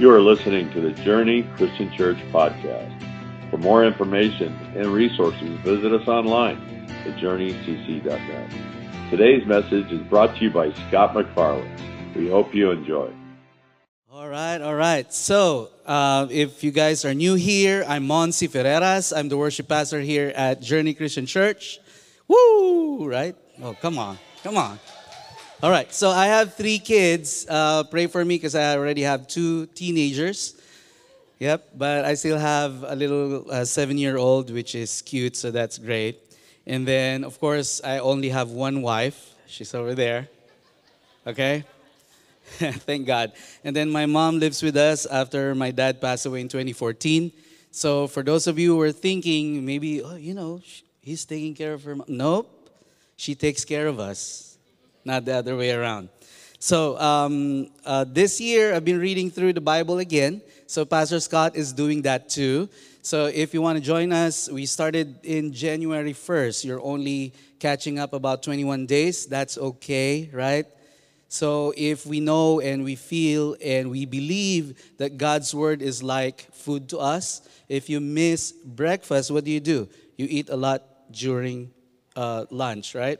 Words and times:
You 0.00 0.10
are 0.10 0.22
listening 0.22 0.72
to 0.72 0.80
the 0.80 0.92
Journey 0.92 1.42
Christian 1.58 1.92
Church 1.94 2.16
podcast. 2.32 3.50
For 3.50 3.58
more 3.58 3.84
information 3.84 4.50
and 4.74 4.86
resources, 4.86 5.60
visit 5.60 5.92
us 5.92 6.08
online 6.08 6.56
at 7.04 7.18
journeycc.net. 7.18 9.10
Today's 9.10 9.46
message 9.46 9.92
is 9.92 10.00
brought 10.08 10.34
to 10.36 10.44
you 10.44 10.50
by 10.50 10.72
Scott 10.88 11.12
McFarland. 11.12 12.16
We 12.16 12.30
hope 12.30 12.54
you 12.54 12.70
enjoy. 12.70 13.12
All 14.10 14.26
right, 14.26 14.62
all 14.62 14.74
right. 14.74 15.12
So, 15.12 15.68
uh, 15.84 16.28
if 16.30 16.64
you 16.64 16.70
guys 16.70 17.04
are 17.04 17.12
new 17.12 17.34
here, 17.34 17.84
I'm 17.86 18.08
Monsi 18.08 18.48
Ferreras. 18.48 19.14
I'm 19.14 19.28
the 19.28 19.36
worship 19.36 19.68
pastor 19.68 20.00
here 20.00 20.32
at 20.34 20.62
Journey 20.62 20.94
Christian 20.94 21.26
Church. 21.26 21.78
Woo! 22.26 23.06
Right? 23.06 23.36
Oh, 23.62 23.74
come 23.74 23.98
on, 23.98 24.18
come 24.42 24.56
on. 24.56 24.78
All 25.62 25.70
right, 25.70 25.92
so 25.92 26.08
I 26.08 26.28
have 26.28 26.54
three 26.54 26.78
kids. 26.78 27.44
Uh, 27.46 27.84
pray 27.84 28.06
for 28.06 28.24
me 28.24 28.36
because 28.36 28.54
I 28.54 28.74
already 28.74 29.02
have 29.02 29.28
two 29.28 29.66
teenagers. 29.66 30.54
Yep, 31.38 31.76
but 31.76 32.06
I 32.06 32.14
still 32.14 32.38
have 32.38 32.82
a 32.82 32.96
little 32.96 33.44
uh, 33.50 33.66
seven 33.66 33.98
year 33.98 34.16
old, 34.16 34.50
which 34.50 34.74
is 34.74 35.02
cute, 35.02 35.36
so 35.36 35.50
that's 35.50 35.76
great. 35.76 36.16
And 36.66 36.88
then, 36.88 37.24
of 37.24 37.38
course, 37.38 37.82
I 37.84 37.98
only 37.98 38.30
have 38.30 38.48
one 38.52 38.80
wife. 38.80 39.34
She's 39.46 39.74
over 39.74 39.94
there. 39.94 40.30
Okay? 41.26 41.64
Thank 42.88 43.06
God. 43.06 43.32
And 43.62 43.76
then 43.76 43.90
my 43.90 44.06
mom 44.06 44.38
lives 44.40 44.62
with 44.62 44.78
us 44.78 45.04
after 45.04 45.54
my 45.54 45.72
dad 45.72 46.00
passed 46.00 46.24
away 46.24 46.40
in 46.40 46.48
2014. 46.48 47.32
So, 47.70 48.06
for 48.06 48.22
those 48.22 48.46
of 48.46 48.58
you 48.58 48.76
who 48.76 48.80
are 48.80 48.92
thinking, 48.92 49.66
maybe, 49.66 50.02
oh, 50.02 50.16
you 50.16 50.32
know, 50.32 50.62
he's 51.02 51.26
taking 51.26 51.54
care 51.54 51.74
of 51.74 51.84
her. 51.84 51.96
Nope, 52.08 52.48
she 53.18 53.34
takes 53.34 53.62
care 53.66 53.88
of 53.88 54.00
us 54.00 54.49
not 55.04 55.24
the 55.24 55.34
other 55.34 55.56
way 55.56 55.72
around. 55.72 56.08
So 56.58 56.98
um, 57.00 57.68
uh, 57.86 58.04
this 58.04 58.40
year 58.40 58.74
I've 58.74 58.84
been 58.84 59.00
reading 59.00 59.30
through 59.30 59.54
the 59.54 59.60
Bible 59.62 59.98
again. 59.98 60.42
So 60.66 60.84
Pastor 60.84 61.18
Scott 61.20 61.56
is 61.56 61.72
doing 61.72 62.02
that 62.02 62.28
too. 62.28 62.68
So 63.02 63.26
if 63.26 63.54
you 63.54 63.62
want 63.62 63.78
to 63.78 63.82
join 63.82 64.12
us, 64.12 64.48
we 64.50 64.66
started 64.66 65.20
in 65.24 65.54
January 65.54 66.12
1st. 66.12 66.66
You're 66.66 66.82
only 66.82 67.32
catching 67.58 67.98
up 67.98 68.12
about 68.12 68.42
21 68.42 68.84
days. 68.84 69.24
That's 69.24 69.56
okay, 69.56 70.28
right? 70.34 70.66
So 71.28 71.72
if 71.76 72.04
we 72.04 72.20
know 72.20 72.60
and 72.60 72.84
we 72.84 72.96
feel 72.96 73.56
and 73.64 73.90
we 73.90 74.04
believe 74.04 74.96
that 74.98 75.16
God's 75.16 75.54
word 75.54 75.80
is 75.80 76.02
like 76.02 76.52
food 76.52 76.90
to 76.90 76.98
us, 76.98 77.40
if 77.68 77.88
you 77.88 78.00
miss 78.00 78.52
breakfast, 78.52 79.30
what 79.30 79.44
do 79.44 79.50
you 79.50 79.60
do? 79.60 79.88
You 80.16 80.26
eat 80.28 80.50
a 80.50 80.56
lot 80.56 80.82
during 81.10 81.70
uh, 82.16 82.44
lunch, 82.50 82.94
right? 82.94 83.18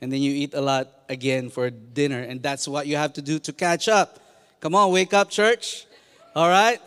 And 0.00 0.12
then 0.12 0.22
you 0.22 0.32
eat 0.32 0.54
a 0.54 0.60
lot 0.60 0.88
again 1.08 1.50
for 1.50 1.70
dinner. 1.70 2.20
And 2.20 2.42
that's 2.42 2.66
what 2.66 2.86
you 2.86 2.96
have 2.96 3.12
to 3.14 3.22
do 3.22 3.38
to 3.40 3.52
catch 3.52 3.88
up. 3.88 4.18
Come 4.60 4.74
on, 4.74 4.92
wake 4.92 5.14
up, 5.14 5.30
church. 5.30 5.86
All 6.34 6.48
right? 6.48 6.80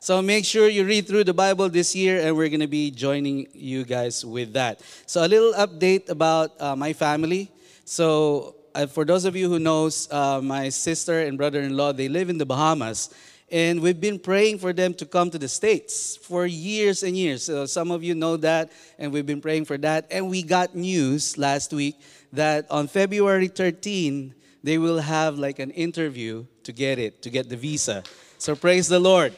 So 0.00 0.20
make 0.20 0.44
sure 0.44 0.68
you 0.68 0.84
read 0.84 1.06
through 1.06 1.24
the 1.24 1.32
Bible 1.32 1.70
this 1.70 1.96
year, 1.96 2.20
and 2.20 2.36
we're 2.36 2.50
going 2.50 2.60
to 2.60 2.66
be 2.66 2.90
joining 2.90 3.46
you 3.54 3.84
guys 3.84 4.24
with 4.24 4.52
that. 4.52 4.82
So 5.06 5.24
a 5.24 5.28
little 5.28 5.54
update 5.54 6.10
about 6.10 6.60
uh, 6.60 6.76
my 6.76 6.92
family. 6.92 7.50
So 7.86 8.56
uh, 8.74 8.86
for 8.86 9.04
those 9.06 9.24
of 9.24 9.34
you 9.34 9.48
who 9.48 9.58
knows, 9.58 10.06
uh, 10.12 10.42
my 10.42 10.68
sister 10.68 11.20
and 11.22 11.38
brother-in-law, 11.38 11.94
they 11.94 12.08
live 12.08 12.28
in 12.28 12.36
the 12.36 12.44
Bahamas. 12.44 13.14
And 13.50 13.80
we've 13.80 14.00
been 14.00 14.18
praying 14.18 14.58
for 14.58 14.72
them 14.72 14.94
to 14.94 15.06
come 15.06 15.30
to 15.30 15.38
the 15.38 15.48
States 15.48 16.16
for 16.16 16.44
years 16.44 17.02
and 17.02 17.16
years. 17.16 17.44
So 17.44 17.66
some 17.66 17.90
of 17.90 18.02
you 18.02 18.14
know 18.14 18.36
that, 18.38 18.72
and 18.98 19.12
we've 19.12 19.24
been 19.24 19.40
praying 19.40 19.66
for 19.66 19.78
that. 19.78 20.06
And 20.10 20.28
we 20.28 20.42
got 20.42 20.74
news 20.74 21.38
last 21.38 21.72
week 21.72 21.96
that 22.34 22.70
on 22.70 22.88
February 22.88 23.48
13, 23.48 24.34
they 24.62 24.78
will 24.78 24.98
have 24.98 25.38
like 25.38 25.58
an 25.58 25.70
interview 25.70 26.46
to 26.64 26.72
get 26.72 26.98
it, 26.98 27.22
to 27.22 27.30
get 27.30 27.48
the 27.48 27.56
visa. 27.56 28.02
So 28.38 28.56
praise 28.56 28.88
the 28.88 28.98
Lord. 28.98 29.34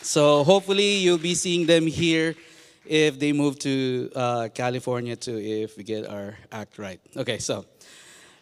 So 0.00 0.44
hopefully 0.44 0.96
you'll 0.96 1.18
be 1.18 1.34
seeing 1.34 1.66
them 1.66 1.86
here 1.86 2.34
if 2.84 3.18
they 3.18 3.32
move 3.32 3.58
to 3.60 4.10
uh, 4.16 4.48
California 4.52 5.14
too, 5.14 5.38
if 5.38 5.76
we 5.76 5.84
get 5.84 6.08
our 6.08 6.36
act 6.50 6.78
right. 6.78 7.00
Okay, 7.16 7.38
so. 7.38 7.64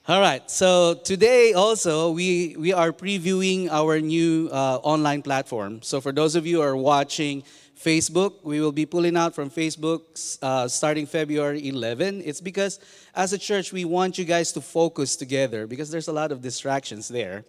All 0.08 0.20
right, 0.20 0.50
so 0.50 0.94
today 0.94 1.52
also 1.52 2.10
we, 2.10 2.56
we 2.58 2.72
are 2.72 2.90
previewing 2.90 3.68
our 3.70 4.00
new 4.00 4.48
uh, 4.50 4.80
online 4.82 5.22
platform. 5.22 5.82
So 5.82 6.00
for 6.00 6.10
those 6.10 6.34
of 6.34 6.46
you 6.46 6.56
who 6.56 6.62
are 6.62 6.76
watching 6.76 7.44
Facebook. 7.82 8.34
We 8.42 8.60
will 8.60 8.72
be 8.72 8.86
pulling 8.86 9.16
out 9.16 9.34
from 9.34 9.50
Facebook 9.50 10.38
uh, 10.42 10.68
starting 10.68 11.06
February 11.06 11.68
11. 11.68 12.22
It's 12.24 12.40
because 12.40 12.78
as 13.14 13.32
a 13.32 13.38
church, 13.38 13.72
we 13.72 13.84
want 13.84 14.18
you 14.18 14.24
guys 14.24 14.52
to 14.52 14.60
focus 14.60 15.16
together 15.16 15.66
because 15.66 15.90
there's 15.90 16.08
a 16.08 16.12
lot 16.12 16.32
of 16.32 16.42
distractions 16.42 17.08
there, 17.08 17.44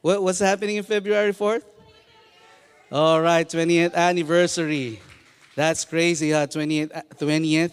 What, 0.00 0.22
what's 0.22 0.38
happening 0.38 0.76
in 0.76 0.84
February 0.84 1.32
4th? 1.32 1.64
All 2.92 3.20
right, 3.20 3.48
20th 3.48 3.94
anniversary. 3.94 5.00
That's 5.56 5.84
crazy, 5.84 6.30
huh? 6.30 6.46
20th, 6.46 6.92
20th. 7.18 7.72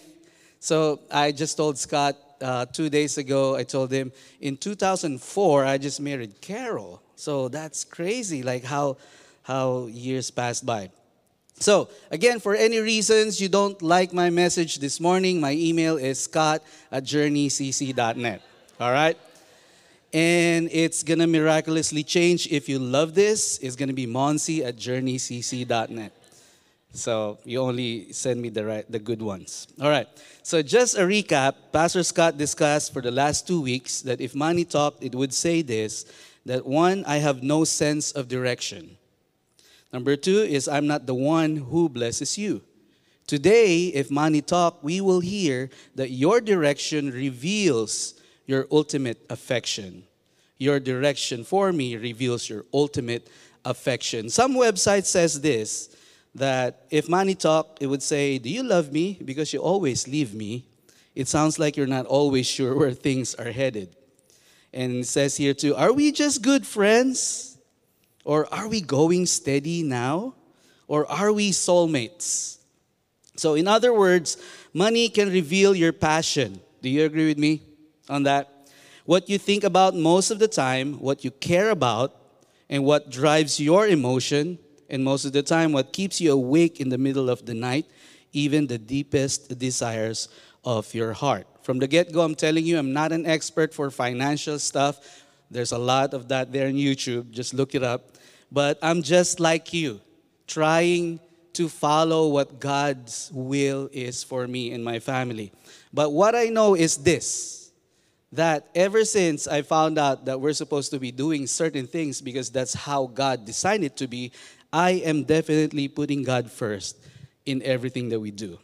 So 0.59 1.01
I 1.11 1.31
just 1.31 1.55
told 1.55 1.77
Scott 1.77 2.15
uh, 2.43 2.65
two 2.65 2.89
days 2.89 3.17
ago, 3.17 3.55
I 3.55 3.63
told 3.63 3.91
him 3.91 4.11
in 4.41 4.57
2004, 4.57 5.65
I 5.65 5.77
just 5.77 6.01
married 6.01 6.41
Carol. 6.41 7.01
So 7.15 7.47
that's 7.47 7.83
crazy, 7.83 8.43
like 8.43 8.63
how, 8.63 8.97
how 9.43 9.87
years 9.87 10.29
passed 10.29 10.65
by. 10.65 10.91
So, 11.59 11.87
again, 12.11 12.39
for 12.39 12.55
any 12.55 12.79
reasons 12.79 13.39
you 13.39 13.47
don't 13.47 13.81
like 13.81 14.11
my 14.11 14.29
message 14.29 14.79
this 14.79 14.99
morning, 14.99 15.39
my 15.39 15.53
email 15.53 15.97
is 15.97 16.19
scott 16.21 16.63
at 16.91 17.03
journeycc.net. 17.03 18.41
All 18.79 18.91
right? 18.91 19.17
And 20.11 20.69
it's 20.71 21.03
going 21.03 21.19
to 21.19 21.27
miraculously 21.27 22.03
change. 22.03 22.47
If 22.47 22.67
you 22.67 22.79
love 22.79 23.15
this, 23.15 23.57
it's 23.59 23.75
going 23.75 23.89
to 23.89 23.95
be 23.95 24.05
monsi 24.05 24.65
at 24.65 24.75
journeycc.net. 24.75 26.11
So 26.93 27.39
you 27.43 27.59
only 27.59 28.13
send 28.13 28.39
me 28.39 28.49
the 28.49 28.65
right, 28.65 28.91
the 28.91 28.99
good 28.99 29.21
ones. 29.21 29.67
All 29.81 29.89
right. 29.89 30.07
So 30.43 30.61
just 30.61 30.95
a 30.95 31.01
recap, 31.01 31.55
Pastor 31.71 32.03
Scott 32.03 32.37
discussed 32.37 32.93
for 32.93 33.01
the 33.01 33.11
last 33.11 33.47
two 33.47 33.61
weeks 33.61 34.01
that 34.01 34.21
if 34.21 34.35
money 34.35 34.63
talked, 34.63 35.03
it 35.03 35.15
would 35.15 35.33
say 35.33 35.63
this: 35.63 36.05
that 36.45 36.65
one, 36.65 37.03
I 37.05 37.17
have 37.17 37.41
no 37.41 37.63
sense 37.63 38.11
of 38.11 38.27
direction. 38.27 38.97
Number 39.91 40.15
two 40.15 40.41
is 40.41 40.67
I'm 40.67 40.85
not 40.85 41.07
the 41.07 41.15
one 41.15 41.57
who 41.57 41.89
blesses 41.89 42.37
you. 42.37 42.61
Today, 43.25 43.87
if 43.87 44.11
money 44.11 44.41
talk, 44.41 44.83
we 44.83 45.01
will 45.01 45.21
hear 45.21 45.69
that 45.95 46.11
your 46.11 46.41
direction 46.41 47.09
reveals 47.09 48.15
your 48.45 48.67
ultimate 48.71 49.25
affection. 49.29 50.03
Your 50.57 50.79
direction 50.79 51.43
for 51.43 51.71
me 51.71 51.95
reveals 51.95 52.49
your 52.49 52.65
ultimate 52.73 53.29
affection. 53.65 54.29
Some 54.29 54.53
website 54.53 55.05
says 55.05 55.41
this 55.41 55.95
that 56.35 56.85
if 56.89 57.07
money 57.07 57.35
talk, 57.35 57.77
it 57.79 57.87
would 57.87 58.03
say, 58.03 58.39
Do 58.39 58.49
you 58.49 58.63
love 58.63 58.91
me? 58.91 59.19
Because 59.23 59.53
you 59.53 59.59
always 59.59 60.07
leave 60.07 60.33
me. 60.33 60.65
It 61.15 61.27
sounds 61.27 61.59
like 61.59 61.77
you're 61.77 61.87
not 61.87 62.05
always 62.05 62.47
sure 62.47 62.75
where 62.75 62.93
things 62.93 63.35
are 63.35 63.51
headed. 63.51 63.95
And 64.73 64.97
it 64.97 65.07
says 65.07 65.37
here 65.37 65.53
too, 65.53 65.75
Are 65.75 65.93
we 65.93 66.11
just 66.11 66.41
good 66.41 66.65
friends? 66.65 67.57
Or 68.25 68.51
are 68.53 68.67
we 68.67 68.81
going 68.81 69.25
steady 69.25 69.83
now? 69.83 70.35
Or 70.87 71.09
are 71.11 71.31
we 71.31 71.51
soulmates? 71.51 72.57
So, 73.35 73.55
in 73.55 73.67
other 73.67 73.93
words, 73.93 74.37
money 74.73 75.09
can 75.09 75.29
reveal 75.29 75.75
your 75.75 75.91
passion. 75.91 76.61
Do 76.81 76.89
you 76.89 77.05
agree 77.05 77.27
with 77.27 77.37
me 77.37 77.61
on 78.09 78.23
that? 78.23 78.69
What 79.05 79.29
you 79.29 79.37
think 79.37 79.63
about 79.63 79.95
most 79.95 80.31
of 80.31 80.39
the 80.39 80.47
time, 80.47 80.99
what 80.99 81.23
you 81.25 81.31
care 81.31 81.69
about, 81.69 82.15
and 82.69 82.85
what 82.85 83.09
drives 83.09 83.59
your 83.59 83.87
emotion 83.87 84.57
and 84.93 85.03
most 85.03 85.25
of 85.25 85.33
the 85.33 85.41
time, 85.41 85.71
what 85.71 85.91
keeps 85.91 86.21
you 86.21 86.31
awake 86.31 86.79
in 86.79 86.89
the 86.89 86.99
middle 86.99 87.27
of 87.27 87.47
the 87.47 87.55
night, 87.55 87.87
even 88.31 88.67
the 88.67 88.77
deepest 88.77 89.57
desires 89.57 90.29
of 90.63 90.93
your 90.93 91.13
heart. 91.13 91.47
From 91.63 91.79
the 91.79 91.87
get 91.87 92.11
go, 92.11 92.21
I'm 92.21 92.35
telling 92.35 92.63
you, 92.63 92.77
I'm 92.77 92.93
not 92.93 93.11
an 93.11 93.25
expert 93.25 93.73
for 93.73 93.89
financial 93.89 94.59
stuff. 94.59 95.23
There's 95.49 95.71
a 95.71 95.79
lot 95.79 96.13
of 96.13 96.27
that 96.27 96.51
there 96.51 96.67
on 96.67 96.73
YouTube. 96.73 97.31
Just 97.31 97.55
look 97.55 97.73
it 97.73 97.81
up. 97.81 98.11
But 98.51 98.77
I'm 98.83 99.01
just 99.01 99.39
like 99.39 99.73
you, 99.73 99.99
trying 100.45 101.19
to 101.53 101.69
follow 101.69 102.27
what 102.27 102.59
God's 102.59 103.31
will 103.33 103.89
is 103.91 104.23
for 104.23 104.47
me 104.47 104.73
and 104.73 104.85
my 104.85 104.99
family. 104.99 105.51
But 105.91 106.11
what 106.11 106.35
I 106.35 106.45
know 106.45 106.75
is 106.75 106.97
this 106.97 107.63
that 108.33 108.67
ever 108.73 109.05
since 109.05 109.47
I 109.47 109.61
found 109.61 109.99
out 109.99 110.25
that 110.25 110.41
we're 110.41 110.53
supposed 110.53 110.89
to 110.89 110.99
be 110.99 111.11
doing 111.11 111.45
certain 111.45 111.85
things 111.85 112.19
because 112.19 112.49
that's 112.49 112.73
how 112.73 113.05
God 113.05 113.45
designed 113.45 113.83
it 113.83 113.95
to 113.97 114.07
be, 114.07 114.31
I 114.73 115.03
am 115.05 115.23
definitely 115.23 115.87
putting 115.87 116.23
God 116.23 116.49
first 116.49 116.97
in 117.45 117.61
everything 117.61 118.09
that 118.09 118.19
we 118.19 118.31
do. 118.31 118.57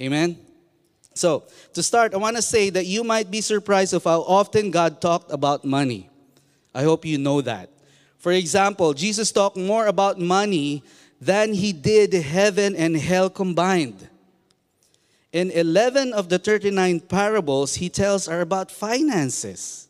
Amen? 0.00 0.38
So, 1.14 1.44
to 1.74 1.82
start, 1.82 2.14
I 2.14 2.16
want 2.16 2.36
to 2.36 2.42
say 2.42 2.70
that 2.70 2.86
you 2.86 3.04
might 3.04 3.30
be 3.30 3.42
surprised 3.42 3.92
of 3.92 4.04
how 4.04 4.22
often 4.22 4.70
God 4.70 5.02
talked 5.02 5.30
about 5.30 5.66
money. 5.66 6.08
I 6.74 6.84
hope 6.84 7.04
you 7.04 7.18
know 7.18 7.42
that. 7.42 7.68
For 8.16 8.32
example, 8.32 8.94
Jesus 8.94 9.30
talked 9.30 9.56
more 9.56 9.86
about 9.86 10.18
money 10.18 10.82
than 11.20 11.52
he 11.52 11.72
did 11.72 12.14
heaven 12.14 12.74
and 12.74 12.96
hell 12.96 13.28
combined. 13.28 14.08
In 15.32 15.50
11 15.50 16.14
of 16.14 16.30
the 16.30 16.38
39 16.38 17.00
parables 17.00 17.74
he 17.74 17.90
tells 17.90 18.28
are 18.28 18.40
about 18.40 18.70
finances. 18.70 19.88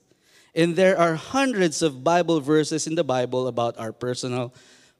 And 0.55 0.75
there 0.75 0.99
are 0.99 1.15
hundreds 1.15 1.83
of 1.83 2.03
Bible 2.03 2.41
verses 2.41 2.87
in 2.87 2.97
the 2.97 3.05
Bible 3.05 3.47
about 3.47 3.79
our 3.79 3.93
personal 3.93 4.53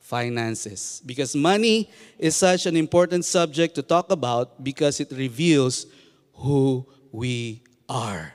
finances. 0.09 1.03
Because 1.05 1.37
money 1.37 1.91
is 2.19 2.35
such 2.35 2.65
an 2.65 2.77
important 2.77 3.27
subject 3.27 3.75
to 3.75 3.83
talk 3.83 4.11
about 4.11 4.65
because 4.65 5.01
it 5.01 5.13
reveals 5.13 5.85
who 6.33 6.87
we 7.13 7.63
are. 7.89 8.33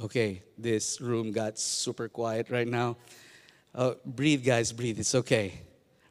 Okay, 0.00 0.42
this 0.56 1.00
room 1.00 1.32
got 1.32 1.58
super 1.58 2.08
quiet 2.08 2.50
right 2.50 2.68
now. 2.68 2.96
Uh, 3.74 3.94
breathe, 4.06 4.44
guys, 4.46 4.70
breathe. 4.70 5.00
It's 5.00 5.14
okay. 5.14 5.60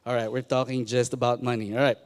All 0.04 0.14
right, 0.14 0.30
we're 0.30 0.42
talking 0.42 0.84
just 0.84 1.14
about 1.14 1.42
money. 1.42 1.74
All 1.74 1.82
right. 1.82 1.98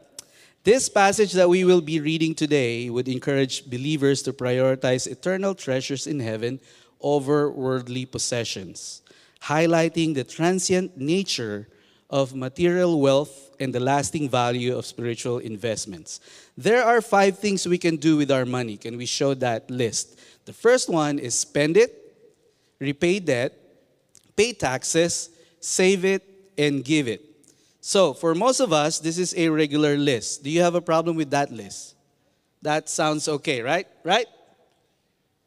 This 0.62 0.88
passage 0.88 1.32
that 1.32 1.48
we 1.48 1.64
will 1.64 1.82
be 1.82 1.98
reading 2.00 2.34
today 2.34 2.88
would 2.88 3.08
encourage 3.08 3.68
believers 3.68 4.22
to 4.22 4.32
prioritize 4.32 5.10
eternal 5.10 5.54
treasures 5.54 6.06
in 6.06 6.20
heaven 6.20 6.60
over 7.00 7.50
worldly 7.50 8.06
possessions, 8.06 9.02
highlighting 9.42 10.14
the 10.14 10.24
transient 10.24 10.96
nature 10.96 11.68
of 12.14 12.32
material 12.32 13.00
wealth 13.00 13.50
and 13.58 13.74
the 13.74 13.80
lasting 13.80 14.28
value 14.28 14.78
of 14.78 14.86
spiritual 14.86 15.38
investments. 15.38 16.20
There 16.56 16.84
are 16.84 17.00
five 17.00 17.40
things 17.40 17.66
we 17.66 17.76
can 17.76 17.96
do 17.96 18.16
with 18.16 18.30
our 18.30 18.46
money. 18.46 18.76
Can 18.76 18.96
we 18.96 19.04
show 19.04 19.34
that 19.34 19.68
list? 19.68 20.20
The 20.44 20.52
first 20.52 20.88
one 20.88 21.18
is 21.18 21.34
spend 21.34 21.76
it, 21.76 21.90
repay 22.78 23.18
debt, 23.18 23.52
pay 24.36 24.52
taxes, 24.52 25.28
save 25.58 26.04
it, 26.04 26.22
and 26.56 26.84
give 26.84 27.08
it. 27.08 27.20
So, 27.80 28.14
for 28.14 28.32
most 28.32 28.60
of 28.60 28.72
us, 28.72 29.00
this 29.00 29.18
is 29.18 29.34
a 29.36 29.48
regular 29.48 29.96
list. 29.96 30.44
Do 30.44 30.50
you 30.50 30.62
have 30.62 30.76
a 30.76 30.80
problem 30.80 31.16
with 31.16 31.30
that 31.30 31.50
list? 31.50 31.96
That 32.62 32.88
sounds 32.88 33.26
okay, 33.26 33.60
right? 33.60 33.88
Right? 34.04 34.26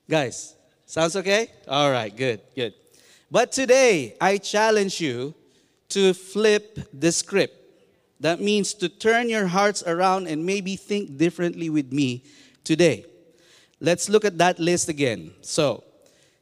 Guys, 0.09 0.53
sounds 0.85 1.15
okay? 1.15 1.49
All 1.65 1.89
right, 1.89 2.13
good, 2.13 2.41
good. 2.53 2.73
But 3.31 3.53
today, 3.53 4.17
I 4.19 4.37
challenge 4.37 4.99
you 4.99 5.33
to 5.89 6.13
flip 6.13 6.79
the 6.93 7.11
script. 7.11 7.55
That 8.19 8.41
means 8.41 8.73
to 8.75 8.89
turn 8.89 9.29
your 9.29 9.47
hearts 9.47 9.83
around 9.83 10.27
and 10.27 10.45
maybe 10.45 10.75
think 10.75 11.17
differently 11.17 11.69
with 11.69 11.93
me 11.93 12.23
today. 12.63 13.05
Let's 13.79 14.09
look 14.09 14.25
at 14.25 14.37
that 14.39 14.59
list 14.59 14.89
again. 14.89 15.33
So, 15.41 15.83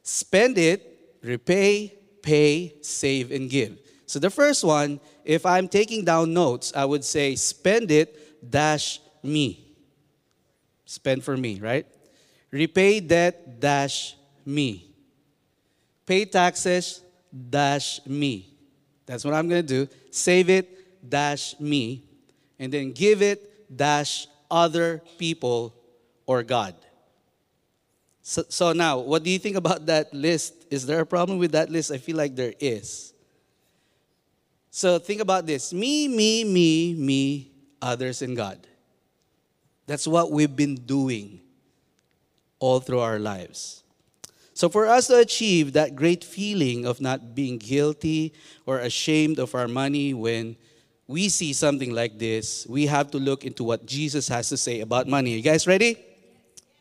spend 0.02 0.56
it, 0.56 1.18
repay, 1.22 1.94
pay, 2.22 2.74
save, 2.80 3.30
and 3.30 3.50
give. 3.50 3.78
So 4.06 4.18
the 4.18 4.30
first 4.30 4.64
one, 4.64 5.00
if 5.24 5.44
I'm 5.44 5.68
taking 5.68 6.04
down 6.04 6.32
notes, 6.32 6.72
I 6.74 6.84
would 6.84 7.04
say 7.04 7.34
spend 7.34 7.90
it 7.90 8.50
dash 8.50 9.00
me. 9.22 9.66
Spend 10.84 11.24
for 11.24 11.36
me, 11.36 11.60
right? 11.60 11.86
Repay 12.50 13.00
debt 13.00 13.60
dash 13.60 14.14
me. 14.44 14.94
Pay 16.06 16.24
taxes 16.24 17.02
dash 17.50 18.00
me. 18.06 18.55
That's 19.06 19.24
what 19.24 19.34
I'm 19.34 19.48
going 19.48 19.64
to 19.64 19.86
do. 19.86 19.88
Save 20.10 20.50
it 20.50 21.08
dash 21.08 21.58
me. 21.60 22.02
And 22.58 22.72
then 22.72 22.92
give 22.92 23.22
it 23.22 23.74
dash 23.74 24.26
other 24.50 25.02
people 25.18 25.74
or 26.26 26.42
God. 26.42 26.74
So, 28.22 28.44
so 28.48 28.72
now, 28.72 28.98
what 28.98 29.22
do 29.22 29.30
you 29.30 29.38
think 29.38 29.56
about 29.56 29.86
that 29.86 30.12
list? 30.12 30.66
Is 30.70 30.84
there 30.86 31.00
a 31.00 31.06
problem 31.06 31.38
with 31.38 31.52
that 31.52 31.70
list? 31.70 31.92
I 31.92 31.98
feel 31.98 32.16
like 32.16 32.34
there 32.34 32.54
is. 32.58 33.12
So 34.70 34.98
think 34.98 35.22
about 35.22 35.46
this 35.46 35.72
me, 35.72 36.08
me, 36.08 36.44
me, 36.44 36.94
me, 36.94 37.50
others, 37.80 38.20
and 38.20 38.36
God. 38.36 38.66
That's 39.86 40.06
what 40.06 40.32
we've 40.32 40.54
been 40.54 40.74
doing 40.74 41.40
all 42.58 42.80
through 42.80 43.00
our 43.00 43.18
lives. 43.18 43.84
So, 44.56 44.70
for 44.70 44.86
us 44.86 45.08
to 45.08 45.18
achieve 45.18 45.74
that 45.74 45.96
great 45.96 46.24
feeling 46.24 46.86
of 46.86 46.98
not 46.98 47.34
being 47.34 47.58
guilty 47.58 48.32
or 48.64 48.78
ashamed 48.78 49.38
of 49.38 49.54
our 49.54 49.68
money 49.68 50.14
when 50.14 50.56
we 51.06 51.28
see 51.28 51.52
something 51.52 51.92
like 51.92 52.18
this, 52.18 52.66
we 52.66 52.86
have 52.86 53.10
to 53.10 53.18
look 53.18 53.44
into 53.44 53.64
what 53.64 53.84
Jesus 53.84 54.28
has 54.28 54.48
to 54.48 54.56
say 54.56 54.80
about 54.80 55.08
money. 55.08 55.32
You 55.32 55.42
guys 55.42 55.66
ready? 55.66 55.98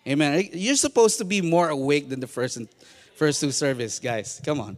Amen. 0.08 0.48
You're 0.54 0.78
supposed 0.78 1.18
to 1.18 1.26
be 1.26 1.42
more 1.42 1.68
awake 1.68 2.08
than 2.08 2.22
the 2.22 2.28
first 2.28 2.56
and 2.56 2.70
first 3.18 3.42
two 3.42 3.52
service, 3.52 4.00
guys. 4.00 4.40
Come 4.46 4.62
on. 4.62 4.78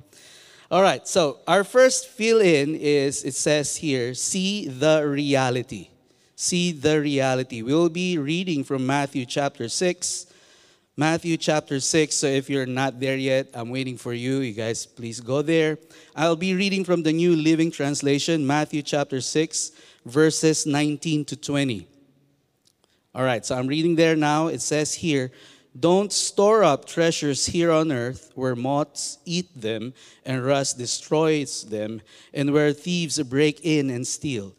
All 0.72 0.82
right. 0.82 1.08
So 1.08 1.38
our 1.48 1.64
first 1.64 2.08
fill 2.08 2.42
in 2.42 2.74
is 2.74 3.24
it 3.24 3.36
says 3.36 3.76
here, 3.76 4.16
see 4.16 4.70
the 4.70 5.08
reality. 5.08 5.90
See 6.36 6.72
the 6.72 7.00
reality. 7.00 7.62
We'll 7.62 7.90
be 7.90 8.18
reading 8.18 8.64
from 8.64 8.88
Matthew 8.88 9.28
chapter 9.28 9.70
6. 9.70 10.28
Matthew 11.00 11.38
chapter 11.38 11.80
6. 11.80 12.16
So 12.16 12.26
if 12.26 12.50
you're 12.50 12.66
not 12.66 13.00
there 13.00 13.18
yet, 13.18 13.50
I'm 13.54 13.70
waiting 13.70 13.98
for 13.98 14.14
you. 14.14 14.40
You 14.40 14.54
guys, 14.54 14.88
please 14.88 15.20
go 15.20 15.44
there. 15.44 15.78
I'll 16.16 16.36
be 16.36 16.56
reading 16.56 16.84
from 16.84 17.04
the 17.04 17.14
New 17.14 17.36
Living 17.36 17.70
Translation, 17.70 18.48
Matthew 18.48 18.82
chapter 18.82 19.22
6, 19.22 19.74
verses 20.08 20.66
19 20.66 21.24
to 21.26 21.36
20. 21.36 21.88
All 23.14 23.24
right, 23.24 23.46
so 23.46 23.56
I'm 23.56 23.68
reading 23.68 23.96
there 23.96 24.16
now. 24.16 24.48
It 24.48 24.60
says 24.60 24.96
here, 24.96 25.32
don't 25.80 26.12
store 26.12 26.64
up 26.64 26.86
treasures 26.86 27.46
here 27.46 27.72
on 27.72 27.92
earth 27.92 28.32
where 28.34 28.56
moths 28.56 29.20
eat 29.24 29.50
them 29.62 29.94
and 30.26 30.44
rust 30.44 30.80
destroys 30.80 31.64
them, 31.66 32.02
and 32.34 32.52
where 32.52 32.74
thieves 32.74 33.22
break 33.22 33.60
in 33.64 33.92
and 33.92 34.08
steal. 34.08 34.56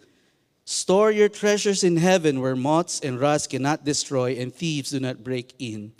Store 0.64 1.10
your 1.10 1.28
treasures 1.28 1.82
in 1.82 1.96
heaven 1.96 2.40
where 2.40 2.54
moths 2.54 3.00
and 3.00 3.18
rust 3.18 3.50
cannot 3.50 3.84
destroy 3.84 4.36
and 4.36 4.54
thieves 4.54 4.90
do 4.90 5.00
not 5.00 5.24
break 5.24 5.52
in 5.58 5.90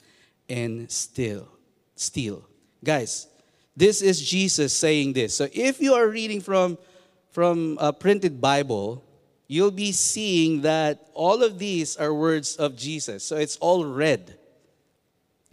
and 0.49 0.91
still. 0.91 1.49
Steal. 1.97 2.45
Guys, 2.83 3.27
this 3.77 4.03
is 4.03 4.21
Jesus 4.21 4.73
saying 4.73 5.13
this. 5.13 5.37
So 5.37 5.49
if 5.53 5.81
you 5.81 5.95
are 5.95 6.09
reading 6.09 6.41
from 6.41 6.79
from 7.31 7.79
a 7.81 7.93
printed 7.93 8.41
Bible, 8.41 9.05
you'll 9.47 9.71
be 9.71 9.93
seeing 9.93 10.63
that 10.63 11.09
all 11.15 11.43
of 11.43 11.59
these 11.59 11.97
are 11.97 12.13
words 12.13 12.57
of 12.57 12.77
Jesus. 12.77 13.23
So 13.23 13.37
it's 13.37 13.57
all 13.59 13.85
red. 13.85 14.37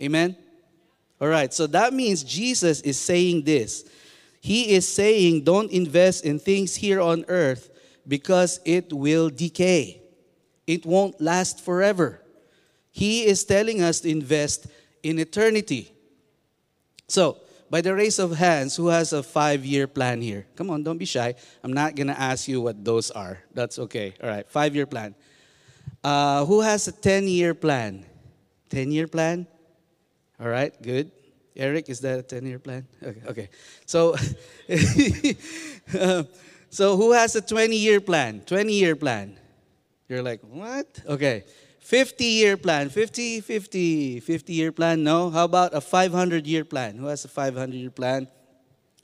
Amen? 0.02 0.36
All 1.22 1.28
right, 1.28 1.54
so 1.54 1.68
that 1.68 1.94
means 1.94 2.24
Jesus 2.24 2.82
is 2.82 3.00
saying 3.00 3.44
this. 3.44 3.86
He 4.42 4.74
is 4.76 4.88
saying, 4.88 5.44
don't 5.44 5.72
invest 5.72 6.26
in 6.26 6.40
things 6.40 6.76
here 6.76 7.00
on 7.00 7.26
earth 7.28 7.70
because 8.08 8.60
it 8.66 8.92
will 8.92 9.30
decay, 9.30 10.02
it 10.68 10.86
won't 10.86 11.20
last 11.22 11.64
forever. 11.64 12.22
He 12.92 13.26
is 13.26 13.44
telling 13.44 13.82
us 13.82 14.00
to 14.02 14.10
invest 14.10 14.68
in 15.06 15.20
eternity. 15.20 15.92
So, 17.08 17.38
by 17.70 17.82
the 17.82 17.94
raise 17.94 18.18
of 18.18 18.36
hands, 18.36 18.76
who 18.76 18.88
has 18.88 19.14
a 19.14 19.22
five 19.22 19.64
year 19.64 19.86
plan 19.86 20.20
here? 20.20 20.48
Come 20.56 20.72
on, 20.72 20.82
don't 20.82 20.98
be 20.98 21.06
shy. 21.06 21.36
I'm 21.64 21.74
not 21.74 21.96
going 21.96 22.08
to 22.08 22.20
ask 22.20 22.48
you 22.48 22.60
what 22.60 22.84
those 22.84 23.12
are. 23.12 23.40
That's 23.54 23.78
okay. 23.80 24.16
All 24.22 24.30
right, 24.30 24.50
five 24.50 24.76
year 24.76 24.88
plan. 24.88 25.14
Uh, 26.04 26.46
who 26.46 26.62
has 26.62 26.88
a 26.88 26.92
10 26.92 27.28
year 27.28 27.54
plan? 27.54 28.06
10 28.70 28.92
year 28.92 29.08
plan? 29.08 29.46
All 30.40 30.50
right, 30.50 30.74
good. 30.82 31.12
Eric, 31.56 31.90
is 31.90 32.00
that 32.02 32.20
a 32.20 32.24
10 32.24 32.46
year 32.46 32.60
plan? 32.60 32.88
Okay, 33.02 33.22
okay. 33.28 33.50
So, 33.86 34.16
uh, 36.00 36.24
so 36.70 36.98
who 36.98 37.12
has 37.14 37.36
a 37.36 37.42
20 37.42 37.78
year 37.78 38.02
plan? 38.02 38.42
20 38.42 38.74
year 38.74 38.96
plan? 38.96 39.38
You're 40.10 40.24
like, 40.24 40.42
what? 40.42 40.88
Okay. 41.06 41.46
50 41.86 42.26
year 42.26 42.58
plan, 42.58 42.90
50, 42.90 43.42
50, 43.42 44.20
50 44.20 44.54
year 44.54 44.72
plan? 44.72 45.04
No. 45.04 45.30
How 45.30 45.46
about 45.46 45.76
a 45.76 45.80
500 45.80 46.48
year 46.48 46.66
plan? 46.66 46.98
Who 46.98 47.06
has 47.06 47.26
a 47.26 47.28
500 47.28 47.76
year 47.76 47.92
plan? 47.92 48.28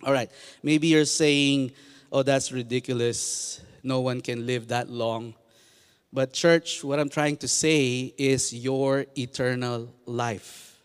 All 0.04 0.12
right. 0.12 0.32
Maybe 0.64 0.88
you're 0.88 1.06
saying, 1.06 1.74
oh, 2.12 2.24
that's 2.24 2.52
ridiculous. 2.52 3.62
No 3.84 4.02
one 4.02 4.20
can 4.20 4.48
live 4.48 4.70
that 4.70 4.90
long. 4.90 5.36
But, 6.12 6.34
church, 6.34 6.84
what 6.84 7.00
I'm 7.00 7.10
trying 7.10 7.38
to 7.38 7.48
say 7.48 8.16
is 8.18 8.52
your 8.52 9.06
eternal 9.16 9.94
life. 10.08 10.76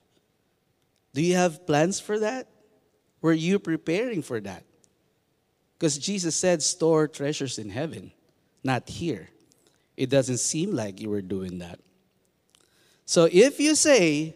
Do 1.15 1.23
you 1.23 1.37
have 1.37 1.67
plans 1.67 1.99
for 1.99 2.19
that? 2.19 2.47
Were 3.23 3.33
you 3.33 3.59
preparing 3.59 4.21
for 4.21 4.39
that? 4.41 4.65
Because 5.79 5.97
Jesus 5.97 6.37
said, 6.37 6.63
store 6.63 7.09
treasures 7.09 7.59
in 7.59 7.71
heaven, 7.71 8.13
not 8.63 8.87
here. 8.87 9.31
It 9.97 10.11
doesn't 10.11 10.39
seem 10.39 10.73
like 10.73 11.01
you 11.01 11.09
were 11.09 11.23
doing 11.23 11.61
that. 11.61 11.81
So 13.07 13.29
if 13.33 13.59
you 13.59 13.75
say, 13.75 14.35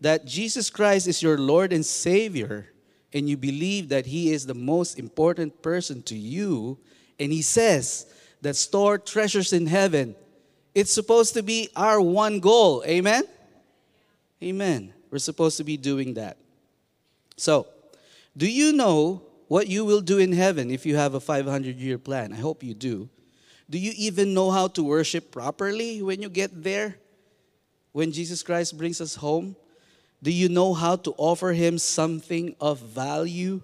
that 0.00 0.24
Jesus 0.24 0.70
Christ 0.70 1.08
is 1.08 1.22
your 1.22 1.38
Lord 1.38 1.72
and 1.72 1.84
Savior, 1.84 2.66
and 3.12 3.28
you 3.28 3.36
believe 3.36 3.88
that 3.88 4.06
He 4.06 4.32
is 4.32 4.46
the 4.46 4.54
most 4.54 4.98
important 4.98 5.62
person 5.62 6.02
to 6.04 6.16
you, 6.16 6.78
and 7.18 7.32
He 7.32 7.42
says 7.42 8.06
that 8.42 8.54
store 8.54 8.98
treasures 8.98 9.52
in 9.52 9.66
heaven, 9.66 10.14
it's 10.74 10.92
supposed 10.92 11.34
to 11.34 11.42
be 11.42 11.68
our 11.74 12.00
one 12.00 12.38
goal. 12.40 12.84
Amen? 12.86 13.24
Amen. 14.42 14.92
We're 15.10 15.18
supposed 15.18 15.56
to 15.56 15.64
be 15.64 15.76
doing 15.76 16.14
that. 16.14 16.36
So, 17.36 17.66
do 18.36 18.48
you 18.48 18.72
know 18.72 19.22
what 19.48 19.66
you 19.66 19.84
will 19.84 20.00
do 20.00 20.18
in 20.18 20.32
heaven 20.32 20.70
if 20.70 20.86
you 20.86 20.96
have 20.96 21.14
a 21.14 21.20
500 21.20 21.76
year 21.76 21.98
plan? 21.98 22.32
I 22.32 22.36
hope 22.36 22.62
you 22.62 22.74
do. 22.74 23.08
Do 23.68 23.78
you 23.78 23.92
even 23.96 24.32
know 24.32 24.50
how 24.50 24.68
to 24.68 24.84
worship 24.84 25.32
properly 25.32 26.02
when 26.02 26.22
you 26.22 26.28
get 26.28 26.62
there? 26.62 26.98
When 27.92 28.12
Jesus 28.12 28.42
Christ 28.42 28.76
brings 28.76 29.00
us 29.00 29.16
home? 29.16 29.56
Do 30.22 30.32
you 30.32 30.48
know 30.48 30.74
how 30.74 30.96
to 30.96 31.14
offer 31.16 31.52
Him 31.52 31.78
something 31.78 32.56
of 32.60 32.80
value? 32.80 33.60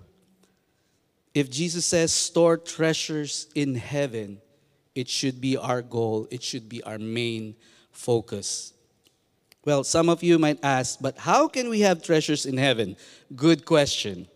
If 1.34 1.50
Jesus 1.50 1.84
says, 1.84 2.12
store 2.12 2.56
treasures 2.56 3.48
in 3.54 3.74
heaven, 3.74 4.40
it 4.94 5.08
should 5.08 5.40
be 5.40 5.56
our 5.56 5.82
goal, 5.82 6.28
it 6.30 6.42
should 6.42 6.68
be 6.68 6.82
our 6.84 6.98
main 6.98 7.56
focus. 7.90 8.72
Well, 9.64 9.82
some 9.82 10.08
of 10.08 10.22
you 10.22 10.38
might 10.38 10.60
ask, 10.62 10.98
but 11.00 11.18
how 11.18 11.48
can 11.48 11.68
we 11.70 11.80
have 11.80 12.02
treasures 12.02 12.46
in 12.46 12.56
heaven? 12.56 12.96
Good 13.34 13.64
question. 13.64 14.28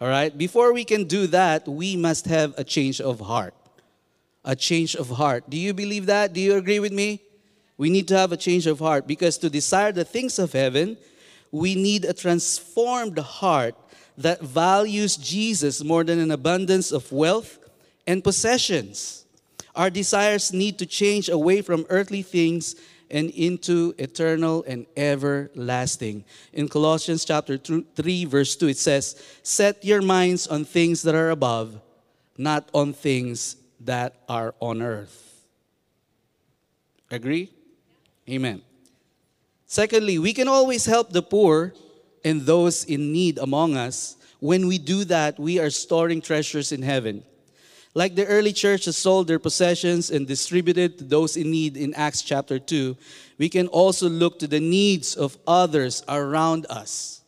All 0.00 0.08
right, 0.08 0.36
before 0.36 0.72
we 0.72 0.84
can 0.84 1.04
do 1.04 1.28
that, 1.28 1.68
we 1.68 1.94
must 1.94 2.24
have 2.26 2.54
a 2.58 2.64
change 2.64 3.00
of 3.00 3.20
heart. 3.20 3.54
A 4.44 4.56
change 4.56 4.96
of 4.96 5.10
heart. 5.10 5.48
Do 5.48 5.56
you 5.56 5.72
believe 5.72 6.06
that? 6.06 6.32
Do 6.32 6.40
you 6.40 6.56
agree 6.56 6.80
with 6.80 6.92
me? 6.92 7.22
We 7.82 7.90
need 7.90 8.06
to 8.08 8.16
have 8.16 8.30
a 8.30 8.36
change 8.36 8.68
of 8.68 8.78
heart 8.78 9.08
because 9.08 9.36
to 9.38 9.50
desire 9.50 9.90
the 9.90 10.04
things 10.04 10.38
of 10.38 10.52
heaven, 10.52 10.96
we 11.50 11.74
need 11.74 12.04
a 12.04 12.12
transformed 12.12 13.18
heart 13.18 13.74
that 14.16 14.40
values 14.40 15.16
Jesus 15.16 15.82
more 15.82 16.04
than 16.04 16.20
an 16.20 16.30
abundance 16.30 16.92
of 16.92 17.10
wealth 17.10 17.58
and 18.06 18.22
possessions. 18.22 19.24
Our 19.74 19.90
desires 19.90 20.52
need 20.52 20.78
to 20.78 20.86
change 20.86 21.28
away 21.28 21.60
from 21.60 21.84
earthly 21.88 22.22
things 22.22 22.76
and 23.10 23.30
into 23.30 23.96
eternal 23.98 24.62
and 24.68 24.86
everlasting. 24.96 26.24
In 26.52 26.68
Colossians 26.68 27.24
chapter 27.24 27.58
3 27.58 28.24
verse 28.26 28.54
2 28.54 28.68
it 28.68 28.78
says, 28.78 29.16
"Set 29.42 29.84
your 29.84 30.02
minds 30.02 30.46
on 30.46 30.64
things 30.64 31.02
that 31.02 31.16
are 31.16 31.30
above, 31.30 31.80
not 32.38 32.68
on 32.72 32.92
things 32.92 33.56
that 33.80 34.22
are 34.28 34.54
on 34.60 34.82
earth." 34.82 35.42
Agree? 37.10 37.50
Amen. 38.28 38.62
Secondly, 39.66 40.18
we 40.18 40.32
can 40.32 40.48
always 40.48 40.86
help 40.86 41.10
the 41.10 41.22
poor 41.22 41.72
and 42.24 42.42
those 42.42 42.84
in 42.84 43.12
need 43.12 43.38
among 43.38 43.76
us. 43.76 44.16
When 44.38 44.66
we 44.66 44.78
do 44.78 45.04
that, 45.04 45.38
we 45.38 45.58
are 45.58 45.70
storing 45.70 46.20
treasures 46.20 46.72
in 46.72 46.82
heaven. 46.82 47.24
Like 47.94 48.14
the 48.14 48.26
early 48.26 48.52
church 48.52 48.86
has 48.86 48.96
sold 48.96 49.28
their 49.28 49.38
possessions 49.38 50.10
and 50.10 50.26
distributed 50.26 50.98
to 50.98 51.04
those 51.04 51.36
in 51.36 51.50
need 51.50 51.76
in 51.76 51.92
Acts 51.94 52.22
chapter 52.22 52.58
2, 52.58 52.96
we 53.38 53.48
can 53.48 53.66
also 53.68 54.08
look 54.08 54.38
to 54.38 54.46
the 54.46 54.60
needs 54.60 55.14
of 55.14 55.36
others 55.46 56.02
around 56.08 56.66
us. 56.70 57.20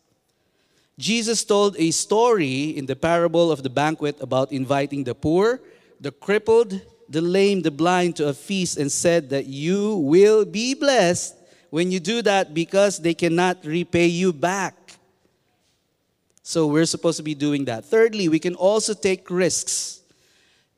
Jesus 0.97 1.43
told 1.43 1.75
a 1.77 1.91
story 1.91 2.69
in 2.69 2.85
the 2.85 2.95
parable 2.95 3.51
of 3.51 3.63
the 3.63 3.69
banquet 3.69 4.17
about 4.21 4.51
inviting 4.51 5.03
the 5.03 5.13
poor, 5.13 5.59
the 5.99 6.11
crippled, 6.11 6.81
the 7.09 7.21
lame, 7.21 7.61
the 7.61 7.71
blind 7.71 8.15
to 8.17 8.27
a 8.27 8.33
feast 8.33 8.77
and 8.77 8.91
said 8.91 9.29
that 9.29 9.45
you 9.45 9.97
will 9.97 10.45
be 10.45 10.73
blessed 10.73 11.35
when 11.69 11.91
you 11.91 11.99
do 11.99 12.21
that 12.21 12.53
because 12.53 12.99
they 12.99 13.13
cannot 13.13 13.65
repay 13.65 14.07
you 14.07 14.31
back. 14.31 14.75
So 16.43 16.67
we're 16.67 16.85
supposed 16.85 17.17
to 17.17 17.23
be 17.23 17.35
doing 17.35 17.65
that. 17.65 17.85
Thirdly, 17.85 18.29
we 18.29 18.39
can 18.39 18.55
also 18.55 18.93
take 18.93 19.29
risks. 19.29 20.01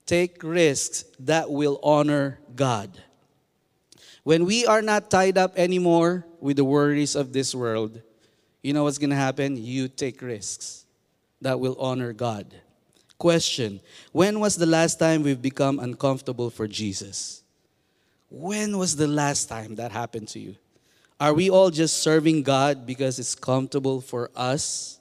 Take 0.06 0.42
risks 0.42 1.04
that 1.20 1.50
will 1.50 1.80
honor 1.84 2.40
God. 2.56 2.90
When 4.24 4.46
we 4.46 4.66
are 4.66 4.82
not 4.82 5.12
tied 5.12 5.38
up 5.38 5.58
anymore 5.58 6.26
with 6.40 6.58
the 6.58 6.64
worries 6.64 7.16
of 7.16 7.34
this 7.34 7.54
world, 7.54 8.02
you 8.62 8.74
know 8.74 8.84
what's 8.84 8.98
going 8.98 9.12
to 9.12 9.16
happen? 9.16 9.58
You 9.58 9.88
take 9.88 10.22
risks 10.22 10.86
that 11.42 11.60
will 11.60 11.76
honor 11.80 12.14
God. 12.14 12.54
Question 13.18 13.80
When 14.12 14.40
was 14.40 14.56
the 14.56 14.66
last 14.66 15.00
time 15.00 15.24
we've 15.24 15.42
become 15.42 15.80
uncomfortable 15.80 16.50
for 16.50 16.68
Jesus? 16.68 17.44
When 18.30 18.78
was 18.78 18.96
the 18.96 19.08
last 19.08 19.48
time 19.48 19.76
that 19.76 19.92
happened 19.92 20.28
to 20.30 20.40
you? 20.40 20.56
Are 21.20 21.34
we 21.34 21.50
all 21.50 21.72
just 21.72 21.98
serving 21.98 22.44
God 22.44 22.86
because 22.86 23.18
it's 23.18 23.34
comfortable 23.34 24.02
for 24.02 24.30
us? 24.36 25.00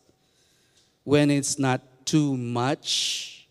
When 1.04 1.30
it's 1.30 1.58
not 1.58 1.82
too 2.06 2.37
much? 2.37 3.49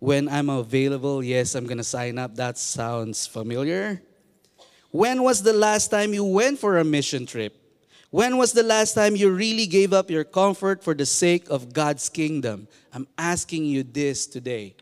When 0.00 0.28
I'm 0.28 0.50
available, 0.50 1.22
yes, 1.22 1.54
I'm 1.54 1.66
gonna 1.66 1.84
sign 1.84 2.18
up. 2.18 2.34
That 2.34 2.58
sounds 2.58 3.26
familiar. 3.26 4.02
When 4.90 5.22
was 5.22 5.42
the 5.42 5.52
last 5.52 5.88
time 5.88 6.12
you 6.12 6.24
went 6.24 6.58
for 6.58 6.78
a 6.78 6.84
mission 6.84 7.24
trip? 7.24 7.61
When 8.12 8.36
was 8.36 8.52
the 8.52 8.62
last 8.62 8.92
time 8.92 9.16
you 9.16 9.30
really 9.30 9.64
gave 9.64 9.94
up 9.94 10.10
your 10.10 10.24
comfort 10.24 10.84
for 10.84 10.92
the 10.92 11.06
sake 11.06 11.48
of 11.48 11.72
God's 11.72 12.10
kingdom? 12.10 12.68
I'm 12.92 13.08
asking 13.16 13.64
you 13.64 13.82
this 13.82 14.26
today 14.26 14.76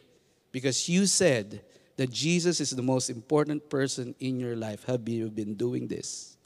because 0.51 0.89
you 0.89 1.07
said 1.07 1.61
that 1.97 2.11
Jesus 2.11 2.59
is 2.59 2.71
the 2.71 2.83
most 2.83 3.09
important 3.09 3.71
person 3.71 4.17
in 4.19 4.41
your 4.41 4.57
life. 4.57 4.83
Have 4.87 5.09
you 5.09 5.31
been 5.31 5.55
doing 5.55 5.87
this? 5.87 6.37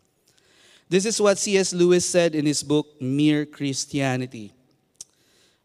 This 0.90 1.06
is 1.06 1.18
what 1.18 1.38
C.S. 1.38 1.72
Lewis 1.72 2.04
said 2.04 2.34
in 2.34 2.44
his 2.44 2.62
book, 2.62 3.00
Mere 3.00 3.46
Christianity. 3.46 4.52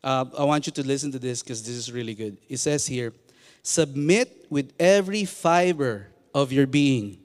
Uh, 0.02 0.24
I 0.38 0.46
want 0.46 0.68
you 0.68 0.72
to 0.72 0.88
listen 0.88 1.12
to 1.12 1.20
this 1.20 1.44
because 1.44 1.62
this 1.62 1.76
is 1.76 1.92
really 1.92 2.16
good. 2.16 2.38
It 2.48 2.60
says 2.60 2.88
here, 2.88 3.12
submit 3.62 4.46
with 4.50 4.72
every 4.80 5.26
fiber 5.26 6.08
of 6.34 6.54
your 6.54 6.66
being, 6.66 7.18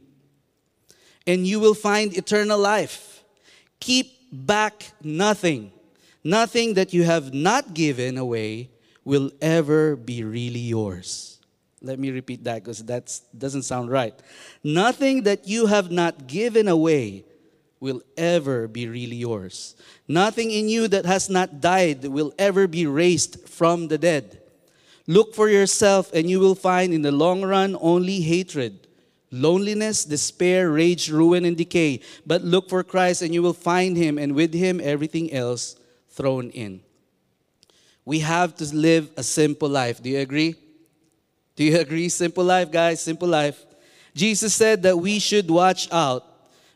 and 1.28 1.46
you 1.46 1.60
will 1.60 1.74
find 1.74 2.12
eternal 2.16 2.58
life. 2.58 3.13
Keep 3.84 4.16
back 4.32 4.92
nothing. 5.02 5.70
Nothing 6.24 6.72
that 6.72 6.94
you 6.94 7.02
have 7.02 7.34
not 7.34 7.74
given 7.74 8.16
away 8.16 8.70
will 9.04 9.30
ever 9.42 9.94
be 9.94 10.24
really 10.24 10.58
yours. 10.58 11.38
Let 11.82 11.98
me 11.98 12.10
repeat 12.10 12.44
that 12.44 12.64
because 12.64 12.82
that 12.84 13.20
doesn't 13.36 13.64
sound 13.64 13.90
right. 13.90 14.14
Nothing 14.64 15.24
that 15.24 15.46
you 15.46 15.66
have 15.66 15.90
not 15.90 16.26
given 16.26 16.66
away 16.66 17.26
will 17.78 18.00
ever 18.16 18.68
be 18.68 18.88
really 18.88 19.16
yours. 19.16 19.76
Nothing 20.08 20.50
in 20.50 20.70
you 20.70 20.88
that 20.88 21.04
has 21.04 21.28
not 21.28 21.60
died 21.60 22.06
will 22.06 22.32
ever 22.38 22.66
be 22.66 22.86
raised 22.86 23.46
from 23.46 23.88
the 23.88 23.98
dead. 23.98 24.40
Look 25.06 25.34
for 25.34 25.50
yourself, 25.50 26.10
and 26.14 26.30
you 26.30 26.40
will 26.40 26.54
find 26.54 26.94
in 26.94 27.02
the 27.02 27.12
long 27.12 27.42
run 27.42 27.76
only 27.82 28.22
hatred, 28.22 28.83
loneliness, 29.34 30.04
despair, 30.04 30.70
rage, 30.70 31.10
ruin, 31.10 31.44
and 31.44 31.56
decay. 31.56 32.00
But 32.26 32.42
look 32.42 32.68
for 32.68 32.82
Christ, 32.82 33.22
and 33.22 33.34
you 33.34 33.42
will 33.42 33.52
find 33.52 33.96
him, 33.96 34.18
and 34.18 34.34
with 34.34 34.54
him 34.54 34.80
everything 34.82 35.32
else 35.32 35.76
thrown 36.10 36.50
in. 36.50 36.80
We 38.04 38.20
have 38.20 38.54
to 38.56 38.74
live 38.74 39.10
a 39.16 39.22
simple 39.22 39.68
life. 39.68 40.02
Do 40.02 40.10
you 40.10 40.20
agree? 40.20 40.54
Do 41.56 41.64
you 41.64 41.78
agree? 41.84 42.08
Simple 42.08 42.44
life, 42.44 42.70
guys, 42.70 43.00
simple 43.00 43.28
life. 43.28 43.64
Jesus 44.14 44.54
said 44.54 44.82
that 44.84 44.96
we 44.96 45.18
should 45.18 45.50
watch 45.50 45.90
out 45.92 46.24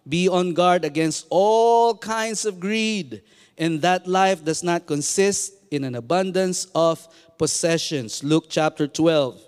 be 0.08 0.28
on 0.28 0.54
guard 0.54 0.84
against 0.84 1.26
all 1.28 1.96
kinds 1.96 2.44
of 2.46 2.58
greed, 2.58 3.22
and 3.58 3.82
that 3.82 4.06
life 4.06 4.44
does 4.44 4.62
not 4.62 4.86
consist 4.86 5.52
in 5.70 5.84
an 5.84 5.94
abundance 5.94 6.66
of 6.74 7.06
possessions. 7.36 8.24
Luke 8.24 8.46
chapter 8.48 8.86
12. 8.86 9.47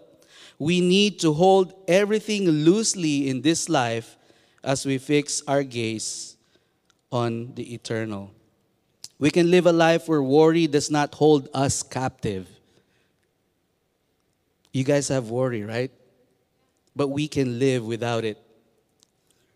We 0.61 0.83
need 0.83 1.21
to 1.21 1.33
hold 1.33 1.73
everything 1.89 2.47
loosely 2.47 3.31
in 3.31 3.41
this 3.41 3.71
life 3.71 4.19
as 4.63 4.85
we 4.85 4.99
fix 4.99 5.43
our 5.49 5.63
gaze 5.63 6.37
on 7.11 7.55
the 7.55 7.73
eternal. 7.73 8.31
We 9.19 9.31
can 9.31 9.51
live 9.51 9.65
a 9.65 9.73
life 9.73 10.07
where 10.07 10.23
worry 10.23 10.67
does 10.67 10.91
not 10.91 11.15
hold 11.15 11.49
us 11.55 11.83
captive. 11.83 12.47
You 14.71 14.85
guys 14.85 15.09
have 15.09 15.31
worry, 15.31 15.65
right? 15.65 15.91
But 16.95 17.09
we 17.09 17.27
can 17.27 17.59
live 17.59 17.87
without 17.87 18.27
it. 18.27 18.37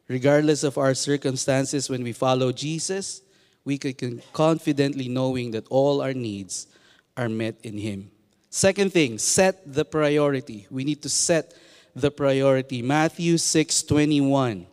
Regardless 0.09 0.65
of 0.65 0.79
our 0.79 0.95
circumstances, 0.95 1.91
when 1.91 2.03
we 2.03 2.13
follow 2.13 2.51
Jesus, 2.51 3.21
we 3.63 3.77
can 3.77 4.23
confidently 4.33 5.09
knowing 5.09 5.51
that 5.51 5.67
all 5.69 6.01
our 6.01 6.15
needs 6.15 6.67
are 7.15 7.29
met 7.29 7.57
in 7.63 7.77
Him. 7.77 8.11
Second 8.55 8.93
thing, 8.93 9.19
set 9.19 9.61
the 9.67 9.85
priority. 9.85 10.69
We 10.71 10.85
need 10.85 11.03
to 11.03 11.09
set 11.09 11.55
the 11.97 12.11
priority. 12.11 12.83
Matthew 12.83 13.37
6 13.39 13.83
21. 13.83 14.67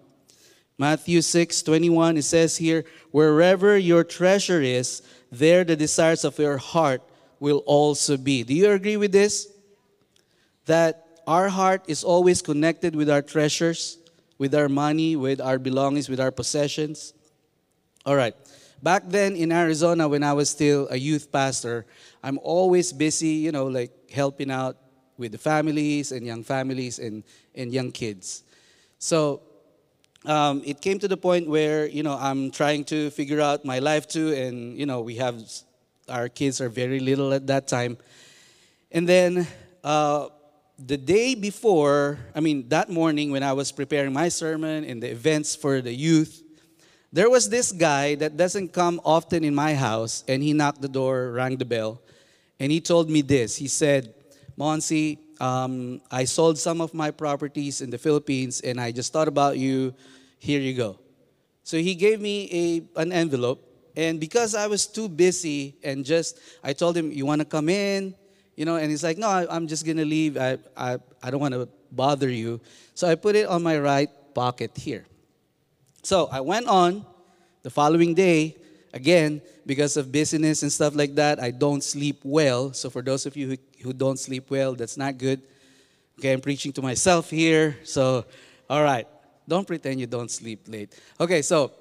Matthew 0.77 1.21
6 1.21 1.63
21, 1.63 2.17
it 2.17 2.21
says 2.23 2.57
here, 2.57 2.85
Wherever 3.09 3.77
your 3.77 4.03
treasure 4.03 4.61
is, 4.61 5.01
there 5.31 5.63
the 5.63 5.75
desires 5.75 6.23
of 6.23 6.38
your 6.38 6.57
heart 6.57 7.01
will 7.39 7.63
also 7.65 8.17
be. 8.17 8.43
Do 8.43 8.53
you 8.53 8.69
agree 8.69 8.97
with 8.97 9.11
this? 9.11 9.47
That 10.65 11.23
our 11.25 11.50
heart 11.50 11.83
is 11.88 12.03
always 12.03 12.43
connected 12.43 12.95
with 12.95 13.09
our 13.09 13.23
treasures? 13.23 13.97
with 14.41 14.55
our 14.55 14.67
money, 14.67 15.15
with 15.15 15.39
our 15.39 15.59
belongings, 15.59 16.09
with 16.09 16.19
our 16.19 16.31
possessions. 16.31 17.13
All 18.07 18.15
right. 18.15 18.33
Back 18.81 19.03
then 19.07 19.35
in 19.35 19.51
Arizona, 19.51 20.07
when 20.07 20.23
I 20.23 20.33
was 20.33 20.50
still 20.50 20.88
a 20.89 20.97
youth 20.97 21.31
pastor, 21.31 21.85
I'm 22.23 22.39
always 22.43 22.91
busy, 22.93 23.27
you 23.45 23.51
know, 23.51 23.65
like 23.65 24.11
helping 24.11 24.51
out 24.51 24.77
with 25.17 25.31
the 25.31 25.38
families 25.38 26.11
and 26.11 26.25
young 26.25 26.43
families 26.43 27.00
and, 27.00 27.23
and 27.55 27.71
young 27.71 27.91
kids. 27.91 28.43
So 28.97 29.41
um, 30.25 30.61
it 30.65 30.81
came 30.81 31.00
to 31.00 31.07
the 31.07 31.17
point 31.17 31.47
where, 31.47 31.88
you 31.88 32.03
know, 32.03 32.17
I'm 32.19 32.51
trying 32.51 32.83
to 32.85 33.09
figure 33.11 33.41
out 33.41 33.65
my 33.65 33.79
life 33.79 34.07
too, 34.07 34.33
and, 34.33 34.77
you 34.77 34.85
know, 34.85 35.01
we 35.01 35.15
have, 35.15 35.41
our 36.09 36.29
kids 36.29 36.61
are 36.61 36.69
very 36.69 37.00
little 37.00 37.33
at 37.33 37.47
that 37.47 37.67
time. 37.67 37.97
And 38.91 39.07
then 39.07 39.47
uh, 39.83 40.29
the 40.77 40.97
day 40.97 41.35
before, 41.35 42.19
I 42.35 42.39
mean, 42.39 42.69
that 42.69 42.89
morning 42.89 43.31
when 43.31 43.43
I 43.43 43.53
was 43.53 43.71
preparing 43.71 44.13
my 44.13 44.29
sermon 44.29 44.83
and 44.83 45.01
the 45.01 45.09
events 45.09 45.55
for 45.55 45.81
the 45.81 45.93
youth, 45.93 46.43
there 47.13 47.30
was 47.30 47.50
this 47.50 47.72
guy 47.72 48.15
that 48.15 48.38
doesn't 48.38 48.72
come 48.72 49.01
often 49.03 49.44
in 49.44 49.53
my 49.53 49.74
house, 49.74 50.24
and 50.27 50.41
he 50.41 50.53
knocked 50.53 50.82
the 50.82 50.88
door, 50.88 51.32
rang 51.32 51.58
the 51.58 51.65
bell, 51.65 52.01
and 52.60 52.72
he 52.72 52.80
told 52.80 53.10
me 53.10 53.22
this. 53.22 53.58
He 53.58 53.68
said, 53.68 54.13
Monsi, 54.58 55.18
um, 55.41 56.01
I 56.10 56.24
sold 56.24 56.58
some 56.58 56.80
of 56.80 56.94
my 56.94 57.12
properties 57.12 57.82
in 57.82 57.89
the 57.89 57.98
Philippines, 57.98 58.62
and 58.62 58.80
I 58.80 58.91
just 58.91 59.12
thought 59.12 59.27
about 59.27 59.58
you. 59.58 59.94
Here 60.39 60.62
you 60.62 60.74
go. 60.74 61.00
So 61.63 61.77
he 61.77 61.96
gave 61.96 62.22
me 62.22 62.48
a, 62.96 63.01
an 63.01 63.12
envelope, 63.12 63.60
and 63.96 64.20
because 64.20 64.56
I 64.56 64.68
was 64.68 64.88
too 64.88 65.10
busy 65.10 65.75
and 65.84 66.06
just, 66.06 66.39
I 66.63 66.74
told 66.74 66.96
him, 66.96 67.12
You 67.12 67.25
want 67.25 67.39
to 67.39 67.46
come 67.46 67.68
in? 67.68 68.15
You 68.56 68.65
know, 68.65 68.77
and 68.77 68.89
he's 68.89 69.03
like, 69.03 69.18
No, 69.18 69.27
I, 69.27 69.53
am 69.53 69.68
just 69.68 69.86
going 69.86 69.98
to 69.98 70.06
leave. 70.06 70.38
I, 70.38 70.58
I, 70.77 70.98
I 71.22 71.30
don't 71.30 71.41
want 71.41 71.53
to 71.53 71.68
bother 71.91 72.30
you. 72.30 72.62
So 72.94 73.08
I 73.08 73.15
put 73.15 73.36
it 73.36 73.48
on 73.48 73.62
my 73.63 73.77
right 73.77 74.10
pocket 74.34 74.77
here. 74.77 75.06
So 76.03 76.27
I 76.31 76.41
went 76.41 76.67
on 76.67 77.05
the 77.62 77.70
following 77.70 78.15
day, 78.15 78.55
again, 78.93 79.41
because 79.65 79.98
of 79.98 80.12
business 80.12 80.63
and 80.63 80.72
stuff 80.72 80.96
like 80.96 81.13
that, 81.15 81.39
I 81.39 81.51
don't 81.51 81.84
sleep 81.84 82.22
well. 82.24 82.74
So 82.74 82.89
for 82.89 83.03
those 83.03 83.25
of 83.25 83.38
you 83.38 83.50
who, 83.50 83.58
who 83.84 83.93
don't 83.93 84.17
sleep 84.17 84.50
well, 84.50 84.74
that's 84.74 84.98
not 84.98 85.20
good. 85.20 85.41
Okay, 86.17 86.34
I'm 86.34 86.41
preaching 86.41 86.74
to 86.74 86.81
myself 86.81 87.29
here. 87.29 87.77
So, 87.84 88.25
all 88.70 88.84
right, 88.84 89.08
don't 89.48 89.65
pretend 89.65 90.00
you 90.00 90.08
don't 90.08 90.31
sleep 90.31 90.62
late. 90.67 91.00
Okay, 91.20 91.43
so 91.43 91.72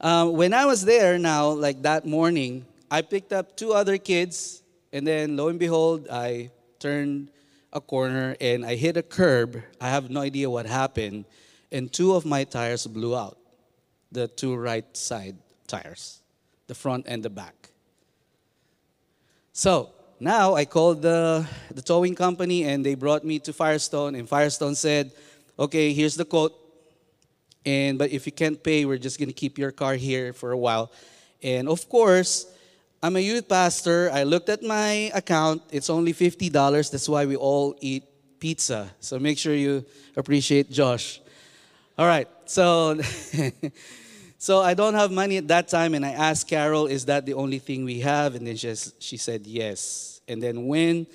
uh, 0.00 0.28
when 0.28 0.54
I 0.54 0.64
was 0.64 0.84
there 0.84 1.18
now, 1.18 1.50
like 1.50 1.82
that 1.82 2.06
morning, 2.06 2.64
I 2.90 3.02
picked 3.02 3.32
up 3.32 3.56
two 3.56 3.72
other 3.72 3.98
kids, 3.98 4.62
and 4.92 5.06
then 5.06 5.36
lo 5.36 5.48
and 5.48 5.58
behold, 5.58 6.06
I 6.10 6.50
turned 6.78 7.30
a 7.72 7.80
corner 7.80 8.36
and 8.40 8.64
I 8.64 8.76
hit 8.76 8.96
a 8.96 9.02
curb. 9.02 9.62
I 9.80 9.88
have 9.88 10.10
no 10.10 10.20
idea 10.20 10.48
what 10.48 10.66
happened 10.66 11.24
and 11.72 11.92
two 11.92 12.14
of 12.14 12.24
my 12.24 12.44
tires 12.44 12.86
blew 12.86 13.16
out 13.16 13.38
the 14.12 14.28
two 14.28 14.56
right 14.56 14.84
side 14.96 15.36
tires, 15.66 16.20
the 16.66 16.74
front 16.74 17.06
and 17.06 17.22
the 17.22 17.30
back. 17.30 17.70
So 19.52 19.90
now 20.18 20.54
I 20.54 20.64
called 20.64 21.02
the, 21.02 21.46
the 21.72 21.82
towing 21.82 22.14
company 22.14 22.64
and 22.64 22.84
they 22.84 22.94
brought 22.94 23.24
me 23.24 23.38
to 23.40 23.52
Firestone, 23.52 24.14
and 24.14 24.28
Firestone 24.28 24.74
said, 24.74 25.12
okay, 25.58 25.92
here's 25.92 26.16
the 26.16 26.24
quote. 26.24 26.56
And 27.64 27.98
but 27.98 28.10
if 28.10 28.26
you 28.26 28.32
can't 28.32 28.62
pay, 28.62 28.84
we're 28.84 28.98
just 28.98 29.18
gonna 29.18 29.32
keep 29.32 29.58
your 29.58 29.70
car 29.70 29.94
here 29.94 30.32
for 30.32 30.52
a 30.52 30.58
while. 30.58 30.90
And 31.42 31.68
of 31.68 31.88
course, 31.88 32.46
I'm 33.02 33.16
a 33.16 33.20
youth 33.20 33.48
pastor. 33.48 34.10
I 34.12 34.24
looked 34.24 34.48
at 34.48 34.62
my 34.62 35.10
account. 35.14 35.62
It's 35.70 35.88
only 35.88 36.12
$50. 36.12 36.52
That's 36.90 37.08
why 37.08 37.24
we 37.26 37.36
all 37.36 37.76
eat 37.80 38.04
pizza. 38.38 38.90
So 39.00 39.18
make 39.18 39.38
sure 39.38 39.54
you 39.54 39.84
appreciate 40.16 40.70
Josh. 40.70 41.20
All 42.00 42.06
right. 42.06 42.26
So 42.46 42.98
so 44.38 44.62
I 44.62 44.72
don't 44.72 44.94
have 44.94 45.12
money 45.12 45.36
at 45.36 45.48
that 45.48 45.68
time 45.68 45.92
and 45.92 46.06
I 46.06 46.12
asked 46.12 46.48
Carol, 46.48 46.86
is 46.86 47.04
that 47.04 47.26
the 47.26 47.34
only 47.34 47.58
thing 47.58 47.84
we 47.84 48.00
have? 48.00 48.36
And 48.36 48.46
then 48.46 48.56
she, 48.56 48.74
she 49.00 49.18
said 49.18 49.46
yes. 49.46 50.22
And 50.26 50.42
then 50.42 50.66
when 50.66 51.06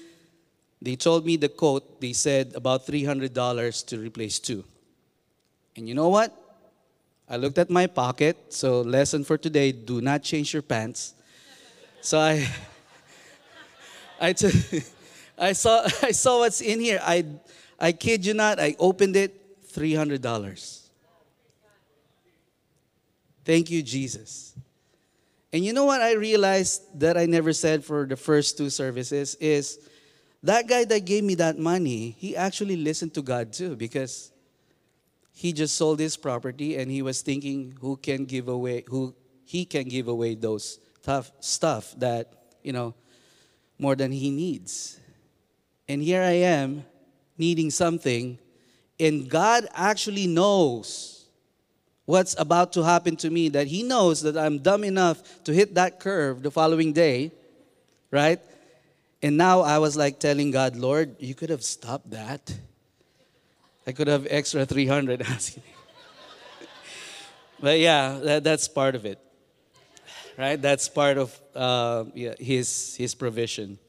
they 0.80 0.96
told 0.96 1.26
me 1.26 1.38
the 1.38 1.50
quote, 1.50 2.00
they 2.00 2.14
said 2.14 2.52
about 2.54 2.86
$300 2.86 3.34
to 3.88 3.98
replace 3.98 4.38
two. 4.38 4.64
And 5.76 5.90
you 5.90 5.96
know 5.96 6.10
what? 6.10 6.32
I 7.28 7.38
looked 7.38 7.58
at 7.58 7.72
my 7.72 7.88
pocket. 7.88 8.38
So 8.54 8.82
lesson 8.82 9.24
for 9.24 9.40
today, 9.40 9.72
do 9.72 10.02
not 10.02 10.22
change 10.22 10.54
your 10.54 10.62
pants. 10.62 11.16
So 12.02 12.20
I 12.20 12.48
I 14.22 14.34
took. 14.34 14.54
I 15.40 15.54
saw 15.54 15.88
I 16.04 16.12
saw 16.12 16.42
what's 16.42 16.62
in 16.62 16.80
here. 16.80 17.00
I 17.02 17.26
I 17.80 17.92
kid 17.92 18.24
you 18.24 18.36
not, 18.36 18.60
I 18.60 18.76
opened 18.78 19.16
it 19.16 19.45
$300. 19.76 20.82
Thank 23.44 23.70
you, 23.70 23.84
Jesus. 23.84 24.56
And 25.54 25.64
you 25.64 25.74
know 25.74 25.86
what 25.86 26.02
I 26.02 26.14
realized 26.14 27.00
that 27.00 27.18
I 27.18 27.26
never 27.26 27.54
said 27.54 27.86
for 27.86 28.06
the 28.06 28.16
first 28.16 28.58
two 28.58 28.70
services 28.70 29.36
is 29.36 29.80
that 30.42 30.68
guy 30.68 30.86
that 30.86 31.06
gave 31.06 31.24
me 31.24 31.36
that 31.36 31.58
money, 31.58 32.16
he 32.18 32.36
actually 32.36 32.76
listened 32.76 33.14
to 33.14 33.22
God 33.22 33.54
too 33.54 33.76
because 33.76 34.32
he 35.32 35.54
just 35.54 35.76
sold 35.76 36.00
his 36.00 36.18
property 36.18 36.78
and 36.78 36.90
he 36.90 37.02
was 37.02 37.22
thinking 37.22 37.78
who 37.82 37.98
can 37.98 38.26
give 38.26 38.48
away 38.48 38.84
who 38.88 39.14
he 39.44 39.66
can 39.66 39.84
give 39.84 40.08
away 40.08 40.34
those 40.36 40.80
tough 41.04 41.32
stuff 41.40 41.94
that, 41.98 42.34
you 42.64 42.74
know, 42.74 42.96
more 43.78 43.96
than 43.96 44.12
he 44.12 44.32
needs. 44.32 45.00
And 45.88 46.02
here 46.02 46.22
I 46.22 46.42
am 46.50 46.84
needing 47.38 47.70
something 47.70 48.40
and 49.00 49.30
God 49.30 49.68
actually 49.74 50.28
knows 50.28 51.26
what's 52.06 52.36
about 52.40 52.74
to 52.74 52.84
happen 52.84 53.16
to 53.18 53.30
me, 53.30 53.50
that 53.50 53.68
He 53.68 53.84
knows 53.84 54.22
that 54.22 54.38
I'm 54.38 54.60
dumb 54.60 54.84
enough 54.84 55.44
to 55.44 55.54
hit 55.54 55.76
that 55.76 56.00
curve 56.00 56.44
the 56.44 56.52
following 56.52 56.94
day, 56.94 57.32
right? 58.12 58.40
And 59.22 59.38
now 59.38 59.62
I 59.62 59.80
was 59.80 59.98
like 59.98 60.20
telling 60.20 60.52
God, 60.52 60.76
Lord, 60.76 61.16
you 61.20 61.34
could 61.34 61.50
have 61.50 61.64
stopped 61.64 62.12
that. 62.12 62.54
I 63.88 63.92
could 63.92 64.08
have 64.08 64.28
extra 64.30 64.66
300 64.66 65.22
asking. 65.28 65.64
but 67.60 67.80
yeah, 67.80 68.20
that, 68.22 68.44
that's 68.44 68.68
part 68.68 68.96
of 68.96 69.06
it, 69.06 69.20
right? 70.38 70.62
That's 70.62 70.88
part 70.90 71.18
of 71.18 71.40
uh, 71.56 72.06
yeah, 72.14 72.36
his, 72.40 72.96
his 72.96 73.16
provision. 73.16 73.80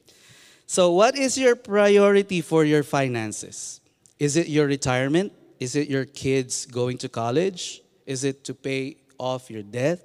So, 0.66 0.92
what 0.92 1.16
is 1.16 1.38
your 1.38 1.55
priority 1.55 2.40
for 2.40 2.64
your 2.64 2.83
finances? 2.83 3.81
Is 4.18 4.37
it 4.37 4.48
your 4.48 4.66
retirement? 4.66 5.33
Is 5.61 5.76
it 5.76 5.88
your 5.88 6.05
kids 6.05 6.66
going 6.66 6.98
to 6.98 7.09
college? 7.09 7.83
Is 8.07 8.24
it 8.24 8.44
to 8.44 8.55
pay 8.55 8.96
off 9.18 9.50
your 9.50 9.62
debt? 9.62 10.00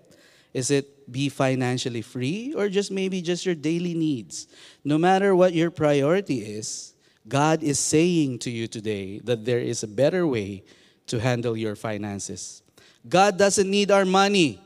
Is 0.53 0.71
it 0.71 1.11
be 1.11 1.29
financially 1.29 2.01
free 2.01 2.53
or 2.55 2.67
just 2.67 2.91
maybe 2.91 3.21
just 3.21 3.45
your 3.45 3.55
daily 3.55 3.93
needs? 3.93 4.47
No 4.83 4.97
matter 4.97 5.35
what 5.35 5.53
your 5.53 5.71
priority 5.71 6.39
is, 6.39 6.93
God 7.27 7.63
is 7.63 7.79
saying 7.79 8.39
to 8.39 8.49
you 8.49 8.67
today 8.67 9.19
that 9.19 9.45
there 9.45 9.59
is 9.59 9.83
a 9.83 9.87
better 9.87 10.25
way 10.27 10.63
to 11.07 11.19
handle 11.19 11.55
your 11.55 11.75
finances. 11.75 12.63
God 13.07 13.37
doesn't 13.37 13.69
need 13.69 13.91
our 13.91 14.05
money, 14.05 14.59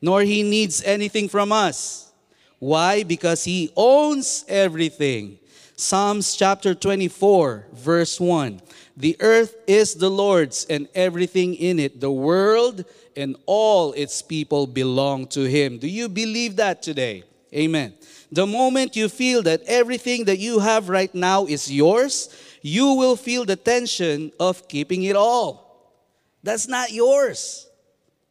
nor 0.00 0.22
he 0.22 0.42
needs 0.42 0.82
anything 0.82 1.28
from 1.28 1.52
us. 1.52 2.12
Why? 2.58 3.02
Because 3.02 3.44
he 3.44 3.72
owns 3.76 4.44
everything. 4.48 5.38
Psalms 5.82 6.36
chapter 6.36 6.76
24, 6.76 7.66
verse 7.72 8.20
1. 8.20 8.62
The 8.96 9.16
earth 9.18 9.56
is 9.66 9.96
the 9.96 10.08
Lord's 10.08 10.64
and 10.66 10.86
everything 10.94 11.56
in 11.56 11.80
it, 11.80 12.00
the 12.00 12.10
world 12.10 12.84
and 13.16 13.34
all 13.46 13.92
its 13.94 14.22
people 14.22 14.68
belong 14.68 15.26
to 15.28 15.42
Him. 15.42 15.78
Do 15.78 15.88
you 15.88 16.08
believe 16.08 16.54
that 16.56 16.84
today? 16.84 17.24
Amen. 17.52 17.94
The 18.30 18.46
moment 18.46 18.94
you 18.94 19.08
feel 19.08 19.42
that 19.42 19.62
everything 19.66 20.26
that 20.26 20.38
you 20.38 20.60
have 20.60 20.88
right 20.88 21.12
now 21.12 21.46
is 21.46 21.70
yours, 21.70 22.28
you 22.62 22.94
will 22.94 23.16
feel 23.16 23.44
the 23.44 23.56
tension 23.56 24.30
of 24.38 24.68
keeping 24.68 25.02
it 25.02 25.16
all. 25.16 25.98
That's 26.44 26.68
not 26.68 26.92
yours. 26.92 27.68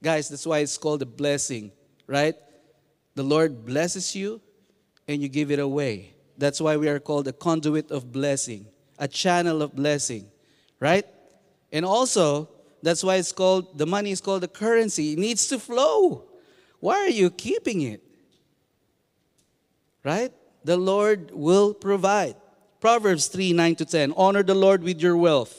Guys, 0.01 0.29
that's 0.29 0.45
why 0.45 0.59
it's 0.59 0.77
called 0.77 1.01
a 1.01 1.05
blessing, 1.05 1.73
right? 2.07 2.35
The 3.15 3.23
Lord 3.23 3.65
blesses 3.65 4.15
you 4.15 4.39
and 5.05 5.21
you 5.21 5.27
give 5.27 5.51
it 5.51 5.59
away. 5.59 6.13
That's 6.41 6.60
why 6.60 6.75
we 6.75 6.89
are 6.89 6.99
called 6.99 7.27
a 7.27 7.34
conduit 7.34 7.91
of 7.91 8.12
blessing, 8.12 8.65
a 8.97 9.08
channel 9.08 9.62
of 9.62 9.75
blessing, 9.75 10.25
right? 10.80 11.06
And 11.71 11.86
also, 11.86 12.49
that's 12.82 13.04
why 13.04 13.17
it's 13.17 13.32
called, 13.32 13.77
the 13.77 13.86
money 13.86 14.10
is 14.10 14.21
called 14.21 14.41
the 14.41 14.47
currency. 14.47 15.13
It 15.13 15.19
needs 15.19 15.45
to 15.49 15.60
flow. 15.60 16.23
Why 16.80 16.95
are 16.95 17.10
you 17.10 17.30
keeping 17.30 17.82
it? 17.82 18.01
Right? 20.04 20.34
The 20.63 20.77
Lord 20.77 21.30
will 21.32 21.75
provide. 21.75 22.36
Proverbs 22.80 23.27
3 23.27 23.54
9 23.54 23.75
to 23.75 23.86
10. 23.86 24.13
Honor 24.17 24.41
the 24.41 24.56
Lord 24.56 24.82
with 24.82 24.99
your 24.99 25.15
wealth 25.15 25.56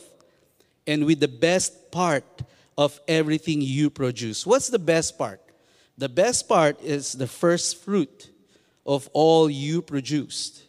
and 0.89 1.07
with 1.07 1.21
the 1.21 1.29
best 1.29 1.93
part 1.93 2.43
of 2.77 3.01
everything 3.07 3.61
you 3.61 3.89
produce. 3.89 4.45
What's 4.45 4.67
the 4.67 4.81
best 4.81 5.17
part? 5.17 5.41
The 5.97 6.09
best 6.09 6.49
part 6.49 6.83
is 6.83 7.13
the 7.13 7.29
first 7.29 7.85
fruit 7.85 8.31
of 8.85 9.09
all 9.13 9.49
you 9.49 9.81
produced. 9.81 10.65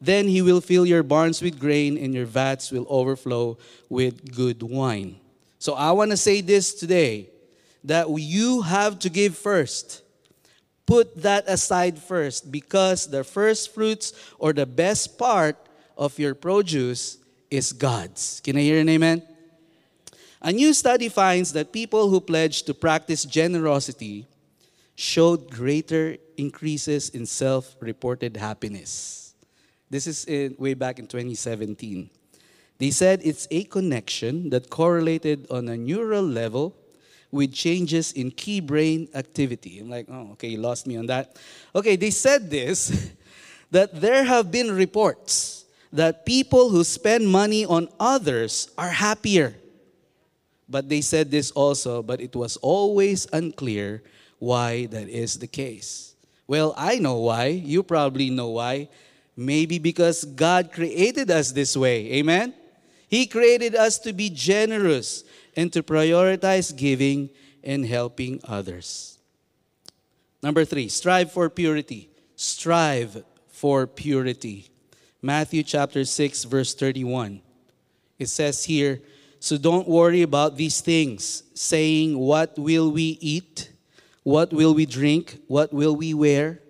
Then 0.00 0.28
he 0.28 0.42
will 0.42 0.60
fill 0.60 0.86
your 0.86 1.02
barns 1.02 1.42
with 1.42 1.58
grain, 1.58 1.98
and 1.98 2.14
your 2.14 2.26
vats 2.26 2.70
will 2.70 2.86
overflow 2.88 3.58
with 3.88 4.34
good 4.34 4.62
wine. 4.62 5.16
So 5.58 5.74
I 5.74 5.90
want 5.92 6.12
to 6.12 6.16
say 6.16 6.40
this 6.40 6.72
today 6.72 7.30
that 7.84 8.08
you 8.08 8.62
have 8.62 8.98
to 9.00 9.10
give 9.10 9.36
first. 9.36 10.02
Put 10.86 11.22
that 11.22 11.44
aside 11.48 11.98
first 11.98 12.50
because 12.50 13.06
the 13.06 13.24
first 13.24 13.74
fruits 13.74 14.12
or 14.38 14.52
the 14.52 14.66
best 14.66 15.18
part 15.18 15.56
of 15.96 16.18
your 16.18 16.34
produce 16.34 17.18
is 17.50 17.72
God's. 17.72 18.40
Can 18.44 18.56
I 18.56 18.60
hear 18.60 18.80
an 18.80 18.88
amen? 18.88 19.22
A 20.40 20.52
new 20.52 20.72
study 20.72 21.08
finds 21.08 21.52
that 21.52 21.72
people 21.72 22.08
who 22.08 22.20
pledged 22.20 22.66
to 22.66 22.74
practice 22.74 23.24
generosity 23.24 24.26
showed 24.94 25.50
greater 25.50 26.16
increases 26.36 27.10
in 27.10 27.26
self 27.26 27.74
reported 27.80 28.36
happiness. 28.36 29.27
This 29.90 30.06
is 30.06 30.24
in, 30.26 30.54
way 30.58 30.74
back 30.74 30.98
in 30.98 31.06
2017. 31.06 32.10
They 32.78 32.90
said 32.90 33.20
it's 33.24 33.48
a 33.50 33.64
connection 33.64 34.50
that 34.50 34.70
correlated 34.70 35.46
on 35.50 35.68
a 35.68 35.76
neural 35.76 36.22
level 36.22 36.76
with 37.30 37.52
changes 37.52 38.12
in 38.12 38.30
key 38.30 38.60
brain 38.60 39.08
activity. 39.14 39.80
I'm 39.80 39.90
like, 39.90 40.06
oh, 40.10 40.32
okay, 40.32 40.48
you 40.48 40.58
lost 40.58 40.86
me 40.86 40.96
on 40.96 41.06
that. 41.06 41.36
Okay, 41.74 41.96
they 41.96 42.10
said 42.10 42.50
this 42.50 43.12
that 43.70 44.00
there 44.00 44.24
have 44.24 44.50
been 44.50 44.74
reports 44.74 45.64
that 45.92 46.24
people 46.24 46.68
who 46.70 46.84
spend 46.84 47.28
money 47.28 47.64
on 47.64 47.88
others 47.98 48.70
are 48.78 48.90
happier. 48.90 49.54
But 50.68 50.88
they 50.88 51.00
said 51.00 51.30
this 51.30 51.50
also, 51.50 52.02
but 52.02 52.20
it 52.20 52.36
was 52.36 52.56
always 52.58 53.26
unclear 53.32 54.02
why 54.38 54.86
that 54.86 55.08
is 55.08 55.38
the 55.38 55.46
case. 55.46 56.14
Well, 56.46 56.74
I 56.76 56.98
know 56.98 57.16
why. 57.16 57.46
You 57.46 57.82
probably 57.82 58.30
know 58.30 58.48
why. 58.48 58.88
Maybe 59.40 59.78
because 59.78 60.24
God 60.24 60.72
created 60.72 61.30
us 61.30 61.52
this 61.52 61.76
way. 61.76 62.10
Amen? 62.14 62.52
He 63.06 63.24
created 63.24 63.76
us 63.76 63.96
to 64.00 64.12
be 64.12 64.30
generous 64.30 65.22
and 65.54 65.72
to 65.74 65.82
prioritize 65.84 66.76
giving 66.76 67.30
and 67.62 67.86
helping 67.86 68.40
others. 68.42 69.16
Number 70.42 70.64
three, 70.64 70.88
strive 70.88 71.30
for 71.30 71.48
purity. 71.48 72.10
Strive 72.34 73.22
for 73.46 73.86
purity. 73.86 74.70
Matthew 75.22 75.62
chapter 75.62 76.04
6, 76.04 76.42
verse 76.42 76.74
31. 76.74 77.40
It 78.18 78.26
says 78.26 78.64
here, 78.64 79.00
So 79.38 79.56
don't 79.56 79.86
worry 79.86 80.22
about 80.22 80.56
these 80.56 80.80
things, 80.80 81.44
saying, 81.54 82.18
What 82.18 82.58
will 82.58 82.90
we 82.90 83.16
eat? 83.20 83.70
What 84.24 84.52
will 84.52 84.74
we 84.74 84.84
drink? 84.84 85.38
What 85.46 85.72
will 85.72 85.94
we 85.94 86.12
wear? 86.12 86.60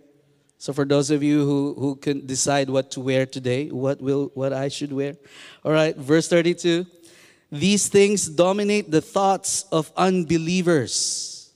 So 0.59 0.73
for 0.73 0.85
those 0.85 1.11
of 1.11 1.23
you 1.23 1.45
who, 1.45 1.75
who 1.79 1.95
can 1.95 2.27
decide 2.27 2.69
what 2.69 2.91
to 2.93 3.01
wear 3.01 3.27
today, 3.27 3.71
what 3.71 4.01
will 4.01 4.33
what 4.35 4.53
I 4.53 4.69
should 4.69 4.93
wear? 4.93 5.17
All 5.65 5.73
right, 5.73 5.97
verse 5.97 6.29
32. 6.29 6.85
These 7.51 7.89
things 7.89 8.29
dominate 8.29 8.91
the 8.91 9.01
thoughts 9.01 9.65
of 9.71 9.93
unbelievers. 9.97 11.53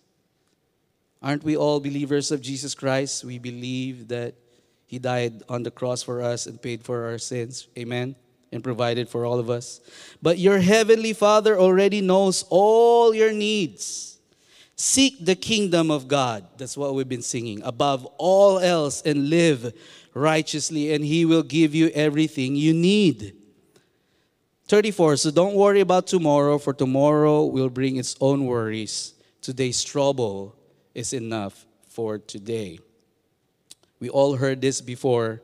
Aren't 1.21 1.43
we 1.45 1.57
all 1.57 1.81
believers 1.81 2.31
of 2.31 2.41
Jesus 2.41 2.75
Christ? 2.75 3.25
We 3.25 3.39
believe 3.39 4.09
that 4.09 4.35
He 4.87 4.99
died 4.99 5.43
on 5.49 5.65
the 5.65 5.71
cross 5.71 6.03
for 6.03 6.23
us 6.23 6.47
and 6.47 6.63
paid 6.63 6.83
for 6.83 7.05
our 7.05 7.19
sins. 7.19 7.67
Amen. 7.77 8.15
And 8.53 8.63
provided 8.63 9.09
for 9.09 9.25
all 9.25 9.39
of 9.39 9.51
us. 9.51 9.81
But 10.21 10.39
your 10.39 10.59
heavenly 10.59 11.13
Father 11.13 11.59
already 11.59 12.01
knows 12.01 12.45
all 12.51 13.15
your 13.15 13.33
needs. 13.33 14.12
Seek 14.77 15.25
the 15.25 15.35
kingdom 15.35 15.91
of 15.91 16.09
God. 16.09 16.45
That's 16.57 16.77
what 16.77 16.95
we've 16.95 17.09
been 17.09 17.23
singing. 17.23 17.63
Above 17.63 18.07
all 18.19 18.59
else, 18.59 19.03
and 19.03 19.29
live 19.29 19.73
righteously, 20.15 20.93
and 20.93 21.05
He 21.05 21.25
will 21.25 21.43
give 21.43 21.75
you 21.75 21.89
everything 21.89 22.57
you 22.57 22.73
need. 22.73 23.37
34. 24.69 25.17
So 25.17 25.31
don't 25.31 25.55
worry 25.55 25.81
about 25.81 26.07
tomorrow, 26.07 26.59
for 26.59 26.73
tomorrow 26.73 27.45
will 27.45 27.69
bring 27.69 27.97
its 27.97 28.17
own 28.21 28.47
worries. 28.47 29.15
Today's 29.41 29.85
trouble 29.85 30.57
is 30.95 31.13
enough 31.13 31.67
for 31.89 32.19
today. 32.19 32.79
We 34.01 34.09
all 34.09 34.37
heard 34.37 34.61
this 34.61 34.81
before, 34.81 35.43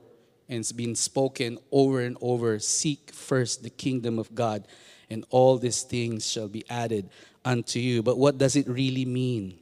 and 0.49 0.61
it's 0.61 0.73
been 0.73 0.95
spoken 0.95 1.59
over 1.71 2.01
and 2.01 2.17
over. 2.21 2.59
Seek 2.59 3.13
first 3.13 3.63
the 3.63 3.71
kingdom 3.71 4.19
of 4.19 4.35
God, 4.35 4.67
and 5.11 5.25
all 5.31 5.59
these 5.59 5.83
things 5.83 6.31
shall 6.31 6.49
be 6.49 6.65
added 6.71 7.11
unto 7.45 7.79
you. 7.79 8.03
But 8.03 8.19
what 8.19 8.39
does 8.39 8.57
it 8.57 8.69
really 8.69 9.05
mean? 9.05 9.59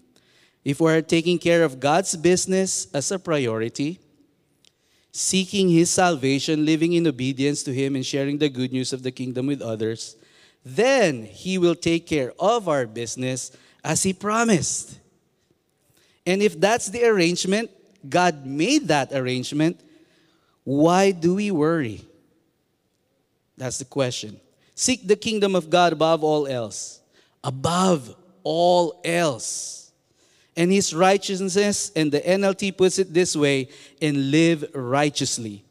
If 0.64 0.80
we're 0.80 1.02
taking 1.02 1.38
care 1.38 1.62
of 1.62 1.78
God's 1.78 2.16
business 2.16 2.88
as 2.92 3.10
a 3.12 3.18
priority, 3.18 4.00
seeking 5.12 5.68
his 5.68 5.90
salvation, 5.90 6.66
living 6.66 6.92
in 6.92 7.06
obedience 7.06 7.62
to 7.62 7.72
him, 7.72 7.94
and 7.94 8.04
sharing 8.04 8.38
the 8.38 8.48
good 8.48 8.72
news 8.72 8.92
of 8.92 9.02
the 9.02 9.12
kingdom 9.12 9.46
with 9.46 9.62
others, 9.62 10.16
then 10.64 11.24
he 11.24 11.58
will 11.58 11.76
take 11.76 12.06
care 12.06 12.32
of 12.38 12.68
our 12.68 12.86
business 12.86 13.56
as 13.84 14.02
he 14.02 14.12
promised. 14.12 14.98
And 16.26 16.42
if 16.42 16.60
that's 16.60 16.88
the 16.88 17.04
arrangement, 17.04 17.70
God 18.08 18.44
made 18.44 18.88
that 18.88 19.12
arrangement, 19.12 19.80
why 20.64 21.12
do 21.12 21.36
we 21.36 21.52
worry? 21.52 22.02
That's 23.56 23.78
the 23.78 23.84
question. 23.84 24.40
Seek 24.74 25.06
the 25.06 25.16
kingdom 25.16 25.54
of 25.54 25.70
God 25.70 25.92
above 25.92 26.24
all 26.24 26.46
else. 26.46 27.00
Above 27.46 28.16
all 28.42 29.00
else 29.04 29.92
and 30.56 30.72
his 30.72 30.92
righteousness, 30.92 31.92
and 31.94 32.10
the 32.10 32.20
NLT 32.20 32.76
puts 32.76 32.98
it 32.98 33.14
this 33.14 33.36
way, 33.36 33.68
and 34.02 34.30
live 34.30 34.64
righteously. 34.74 35.64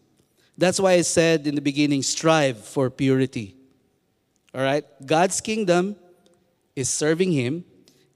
That's 0.57 0.79
why 0.79 0.93
I 0.93 1.01
said 1.01 1.47
in 1.47 1.55
the 1.55 1.61
beginning, 1.61 2.01
strive 2.03 2.63
for 2.63 2.89
purity. 2.89 3.55
All 4.53 4.61
right? 4.61 4.85
God's 5.05 5.41
kingdom 5.41 5.97
is 6.75 6.87
serving 6.87 7.31
him, 7.31 7.65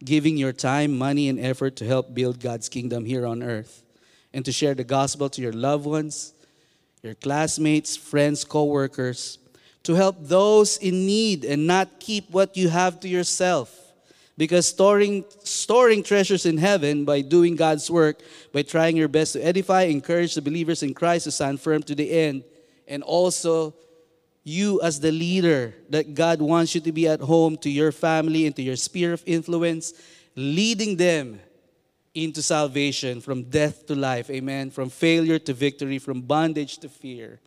giving 0.05 0.37
your 0.37 0.53
time, 0.53 0.97
money, 0.97 1.27
and 1.27 1.39
effort 1.39 1.75
to 1.77 1.85
help 1.85 2.13
build 2.13 2.39
God's 2.39 2.69
kingdom 2.69 3.03
here 3.03 3.25
on 3.25 3.43
earth, 3.43 3.83
and 4.33 4.45
to 4.45 4.51
share 4.53 4.75
the 4.75 4.85
gospel 4.85 5.29
to 5.31 5.41
your 5.41 5.51
loved 5.51 5.85
ones, 5.85 6.33
your 7.03 7.15
classmates, 7.15 7.97
friends, 7.97 8.45
co 8.45 8.63
workers, 8.65 9.37
to 9.83 9.93
help 9.95 10.17
those 10.19 10.77
in 10.77 11.05
need 11.05 11.45
and 11.45 11.65
not 11.65 11.99
keep 11.99 12.29
what 12.31 12.57
you 12.57 12.69
have 12.69 12.99
to 12.99 13.07
yourself 13.07 13.79
because 14.39 14.65
storing, 14.65 15.25
storing 15.43 16.01
treasures 16.01 16.45
in 16.45 16.57
heaven 16.57 17.03
by 17.03 17.19
doing 17.19 17.57
God's 17.57 17.91
work, 17.91 18.21
by 18.53 18.61
trying 18.61 18.95
your 18.95 19.09
best 19.09 19.33
to 19.33 19.45
edify, 19.45 19.83
encourage 19.83 20.33
the 20.33 20.41
believers 20.41 20.81
in 20.81 20.93
Christ 20.93 21.25
to 21.25 21.31
stand 21.31 21.59
firm 21.59 21.83
to 21.83 21.93
the 21.93 22.09
end, 22.09 22.45
and 22.87 23.03
also 23.03 23.73
you 24.45 24.79
as 24.81 25.01
the 25.01 25.11
leader 25.11 25.75
that 25.89 26.13
God 26.13 26.41
wants 26.41 26.73
you 26.73 26.79
to 26.81 26.91
be 26.93 27.05
at 27.05 27.19
home 27.19 27.57
to 27.57 27.69
your 27.69 27.91
family 27.91 28.45
and 28.45 28.55
to 28.55 28.61
your 28.61 28.77
sphere 28.77 29.11
of 29.11 29.21
influence, 29.25 29.91
leading 30.37 30.95
them 30.95 31.41
into 32.15 32.41
salvation 32.41 33.19
from 33.19 33.43
death 33.43 33.85
to 33.87 33.95
life. 33.95 34.29
Amen. 34.29 34.71
From 34.71 34.89
failure 34.89 35.37
to 35.39 35.53
victory, 35.53 35.99
from 35.99 36.21
bondage 36.21 36.77
to 36.77 36.87
fear, 36.87 37.41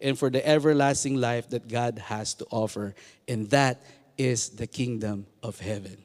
and 0.00 0.18
for 0.18 0.30
the 0.30 0.46
everlasting 0.46 1.16
life 1.20 1.48
that 1.50 1.68
God 1.68 1.98
has 1.98 2.34
to 2.34 2.46
offer. 2.50 2.94
And 3.28 3.50
that 3.50 3.82
is 4.18 4.50
the 4.50 4.66
kingdom 4.66 5.26
of 5.42 5.60
heaven. 5.60 5.98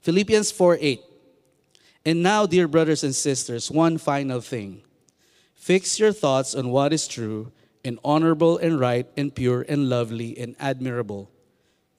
Philippians 0.00 0.50
4 0.50 0.78
8. 0.80 1.00
And 2.04 2.22
now, 2.22 2.46
dear 2.46 2.66
brothers 2.66 3.04
and 3.04 3.14
sisters, 3.14 3.70
one 3.70 3.96
final 3.96 4.40
thing. 4.40 4.82
Fix 5.54 6.00
your 6.00 6.12
thoughts 6.12 6.56
on 6.56 6.70
what 6.70 6.92
is 6.92 7.06
true 7.06 7.52
and 7.84 7.98
honorable 8.04 8.58
and 8.58 8.80
right 8.80 9.06
and 9.16 9.32
pure 9.32 9.64
and 9.68 9.88
lovely 9.88 10.36
and 10.36 10.56
admirable. 10.58 11.30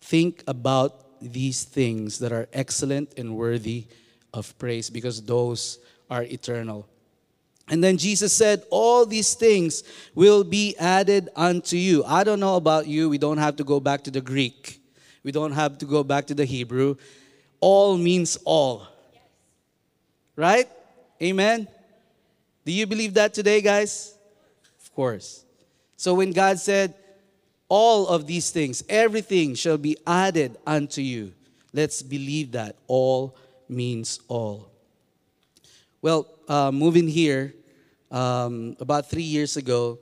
Think 0.01 0.43
about 0.47 1.21
these 1.21 1.63
things 1.63 2.19
that 2.19 2.33
are 2.33 2.49
excellent 2.51 3.13
and 3.17 3.37
worthy 3.37 3.87
of 4.33 4.57
praise 4.57 4.89
because 4.89 5.21
those 5.21 5.79
are 6.09 6.23
eternal. 6.23 6.87
And 7.69 7.83
then 7.83 7.97
Jesus 7.97 8.33
said, 8.33 8.63
All 8.69 9.05
these 9.05 9.33
things 9.33 9.83
will 10.15 10.43
be 10.43 10.75
added 10.77 11.29
unto 11.35 11.77
you. 11.77 12.03
I 12.05 12.23
don't 12.23 12.39
know 12.39 12.55
about 12.55 12.87
you. 12.87 13.09
We 13.09 13.17
don't 13.17 13.37
have 13.37 13.55
to 13.57 13.63
go 13.63 13.79
back 13.79 14.03
to 14.03 14.11
the 14.11 14.21
Greek, 14.21 14.81
we 15.23 15.31
don't 15.31 15.53
have 15.53 15.77
to 15.79 15.85
go 15.85 16.03
back 16.03 16.27
to 16.27 16.33
the 16.33 16.45
Hebrew 16.45 16.95
all 17.63 17.97
means 17.97 18.37
all. 18.43 18.85
Right? 20.35 20.67
Amen? 21.21 21.65
Do 22.65 22.73
you 22.73 22.85
believe 22.85 23.13
that 23.13 23.33
today, 23.33 23.61
guys? 23.61 24.13
Of 24.81 24.93
course. 24.93 25.45
So 25.95 26.13
when 26.13 26.33
God 26.33 26.59
said, 26.59 26.93
all 27.69 28.09
of 28.09 28.27
these 28.27 28.51
things, 28.51 28.83
everything 28.89 29.55
shall 29.55 29.77
be 29.77 29.95
added 30.05 30.57
unto 30.67 31.01
you, 31.01 31.31
let's 31.71 32.01
believe 32.01 32.51
that 32.51 32.75
all 32.87 33.37
means 33.69 34.19
all. 34.27 34.72
Well, 36.03 36.27
uh, 36.47 36.69
moving 36.69 37.07
here, 37.07 37.55
um, 38.11 38.77
about 38.79 39.09
three 39.09 39.23
years 39.23 39.57
ago, 39.57 39.97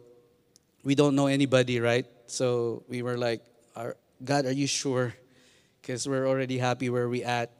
we 0.83 0.95
don't 0.95 1.15
know 1.15 1.27
anybody, 1.27 1.79
right? 1.79 2.05
So 2.27 2.83
we 2.89 3.03
were 3.03 3.17
like, 3.17 3.41
God, 4.25 4.45
are 4.45 4.51
you 4.51 4.67
sure? 4.67 5.13
because 5.81 6.07
we're 6.07 6.27
already 6.27 6.57
happy 6.57 6.89
where 6.89 7.09
we 7.09 7.23
at. 7.23 7.51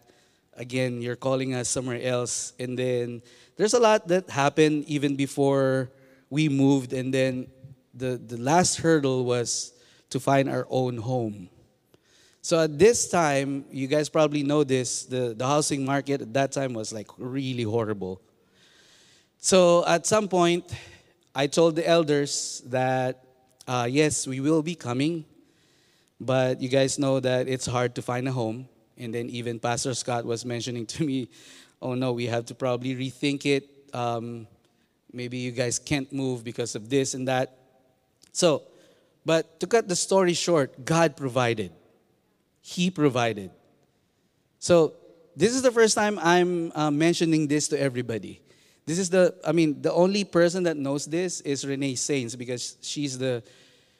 Again, 0.56 1.01
you're 1.01 1.15
calling 1.15 1.56
us 1.56 1.69
somewhere 1.69 1.99
else. 2.01 2.54
And 2.60 2.77
then 2.77 3.21
there's 3.58 3.73
a 3.73 3.80
lot 3.80 4.08
that 4.10 4.30
happened 4.30 4.86
even 4.86 5.15
before 5.15 5.89
we 6.30 6.47
moved. 6.47 6.93
And 6.93 7.13
then 7.13 7.47
the, 7.93 8.17
the 8.17 8.38
last 8.38 8.77
hurdle 8.77 9.25
was 9.25 9.73
to 10.12 10.19
find 10.19 10.49
our 10.49 10.67
own 10.69 10.97
home. 10.97 11.49
So 12.43 12.60
at 12.60 12.77
this 12.77 13.10
time, 13.10 13.65
you 13.71 13.88
guys 13.88 14.10
probably 14.10 14.43
know 14.43 14.63
this, 14.63 15.06
the, 15.06 15.34
the 15.36 15.45
housing 15.45 15.86
market 15.86 16.21
at 16.21 16.34
that 16.34 16.51
time 16.51 16.73
was 16.73 16.93
like 16.93 17.08
really 17.17 17.63
horrible. 17.63 18.21
So 19.43 19.84
at 19.88 20.06
some 20.06 20.27
point, 20.27 20.71
I 21.34 21.47
told 21.47 21.75
the 21.75 21.88
elders 21.88 22.62
that, 22.67 23.25
uh, 23.67 23.88
yes, 23.89 24.27
we 24.27 24.39
will 24.39 24.62
be 24.62 24.75
coming, 24.75 25.25
but 26.19 26.62
you 26.62 26.69
guys 26.69 26.99
know 26.99 27.19
that 27.19 27.47
it's 27.47 27.65
hard 27.65 27.95
to 27.95 28.04
find 28.04 28.27
a 28.27 28.32
home. 28.32 28.69
And 28.99 29.12
then 29.12 29.32
even 29.32 29.60
Pastor 29.60 29.95
Scott 29.95 30.25
was 30.25 30.45
mentioning 30.45 30.86
to 30.86 31.04
me, 31.04 31.27
oh 31.82 31.95
no, 31.95 32.13
we 32.13 32.27
have 32.27 32.45
to 32.45 32.56
probably 32.56 32.95
rethink 32.95 33.47
it. 33.47 33.67
Um, 33.95 34.45
maybe 35.12 35.38
you 35.38 35.51
guys 35.51 35.80
can't 35.80 36.13
move 36.13 36.43
because 36.43 36.75
of 36.75 36.88
this 36.88 37.15
and 37.15 37.27
that. 37.27 37.58
So, 38.34 38.62
but 39.25 39.60
to 39.60 39.65
cut 39.65 39.88
the 39.88 39.95
story 39.95 40.34
short, 40.34 40.86
God 40.86 41.17
provided. 41.17 41.71
He 42.62 42.91
provided. 42.91 43.49
So, 44.60 44.93
this 45.36 45.56
is 45.56 45.63
the 45.63 45.71
first 45.71 45.95
time 45.95 46.19
I'm 46.19 46.71
uh, 46.75 46.91
mentioning 46.91 47.47
this 47.47 47.69
to 47.69 47.80
everybody. 47.80 48.39
This 48.85 48.99
is 48.99 49.09
the, 49.09 49.35
I 49.45 49.51
mean, 49.51 49.81
the 49.81 49.93
only 49.93 50.23
person 50.23 50.63
that 50.63 50.75
knows 50.77 51.05
this 51.05 51.41
is 51.41 51.65
Renee 51.65 51.95
Saints 51.95 52.35
because 52.35 52.77
she's 52.81 53.17
the, 53.17 53.43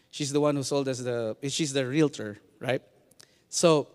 she's 0.10 0.32
the 0.32 0.42
one 0.42 0.56
who 0.56 0.64
sold 0.64 0.88
us 0.88 1.00
the, 1.00 1.38
she's 1.50 1.74
the 1.74 1.86
realtor, 1.86 2.40
right? 2.60 2.82
So, 3.50 3.88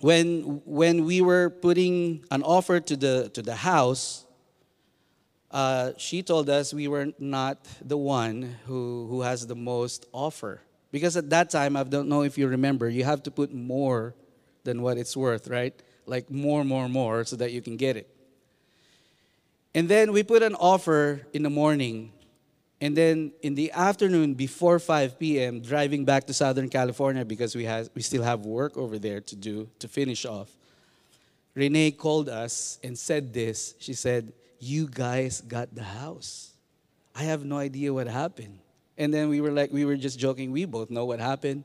when 0.00 0.60
when 0.66 1.04
we 1.04 1.22
were 1.22 1.48
putting 1.48 2.24
an 2.30 2.42
offer 2.42 2.80
to 2.80 2.96
the 2.96 3.30
to 3.32 3.40
the 3.40 3.54
house, 3.54 4.26
uh, 5.50 5.92
she 5.96 6.22
told 6.22 6.50
us 6.50 6.74
we 6.74 6.88
were 6.88 7.12
not 7.18 7.66
the 7.80 7.96
one 7.96 8.56
who 8.66 9.06
who 9.08 9.22
has 9.22 9.46
the 9.46 9.54
most 9.54 10.06
offer 10.12 10.60
because 10.90 11.16
at 11.16 11.30
that 11.30 11.48
time 11.48 11.76
I 11.76 11.84
don't 11.84 12.08
know 12.08 12.22
if 12.22 12.36
you 12.36 12.48
remember 12.48 12.88
you 12.88 13.04
have 13.04 13.22
to 13.22 13.30
put 13.30 13.54
more 13.54 14.14
than 14.64 14.82
what 14.82 14.98
it's 14.98 15.16
worth, 15.16 15.48
right? 15.48 15.74
Like 16.06 16.30
more, 16.30 16.64
more, 16.64 16.88
more, 16.88 17.24
so 17.24 17.36
that 17.36 17.52
you 17.52 17.62
can 17.62 17.76
get 17.76 17.96
it. 17.96 18.13
And 19.74 19.88
then 19.88 20.12
we 20.12 20.22
put 20.22 20.42
an 20.42 20.54
offer 20.54 21.26
in 21.32 21.42
the 21.42 21.50
morning 21.50 22.12
and 22.84 22.94
then 22.94 23.32
in 23.40 23.54
the 23.54 23.72
afternoon, 23.72 24.34
before 24.34 24.78
5 24.78 25.18
p.m., 25.18 25.60
driving 25.60 26.04
back 26.04 26.26
to 26.26 26.34
Southern 26.34 26.68
California 26.68 27.24
because 27.24 27.56
we, 27.56 27.64
have, 27.64 27.88
we 27.94 28.02
still 28.02 28.22
have 28.22 28.40
work 28.44 28.76
over 28.76 28.98
there 28.98 29.22
to 29.22 29.36
do 29.36 29.70
to 29.78 29.88
finish 29.88 30.26
off. 30.26 30.50
Renee 31.54 31.92
called 31.92 32.28
us 32.28 32.78
and 32.84 32.98
said 32.98 33.32
this. 33.32 33.74
She 33.78 33.94
said, 33.94 34.34
You 34.58 34.86
guys 34.86 35.40
got 35.40 35.74
the 35.74 35.82
house. 35.82 36.52
I 37.14 37.22
have 37.22 37.44
no 37.44 37.56
idea 37.56 37.94
what 37.94 38.06
happened. 38.06 38.58
And 38.98 39.14
then 39.14 39.30
we 39.30 39.40
were 39.40 39.50
like, 39.50 39.72
we 39.72 39.86
were 39.86 39.96
just 39.96 40.18
joking. 40.18 40.52
We 40.52 40.66
both 40.66 40.90
know 40.90 41.06
what 41.06 41.20
happened. 41.20 41.64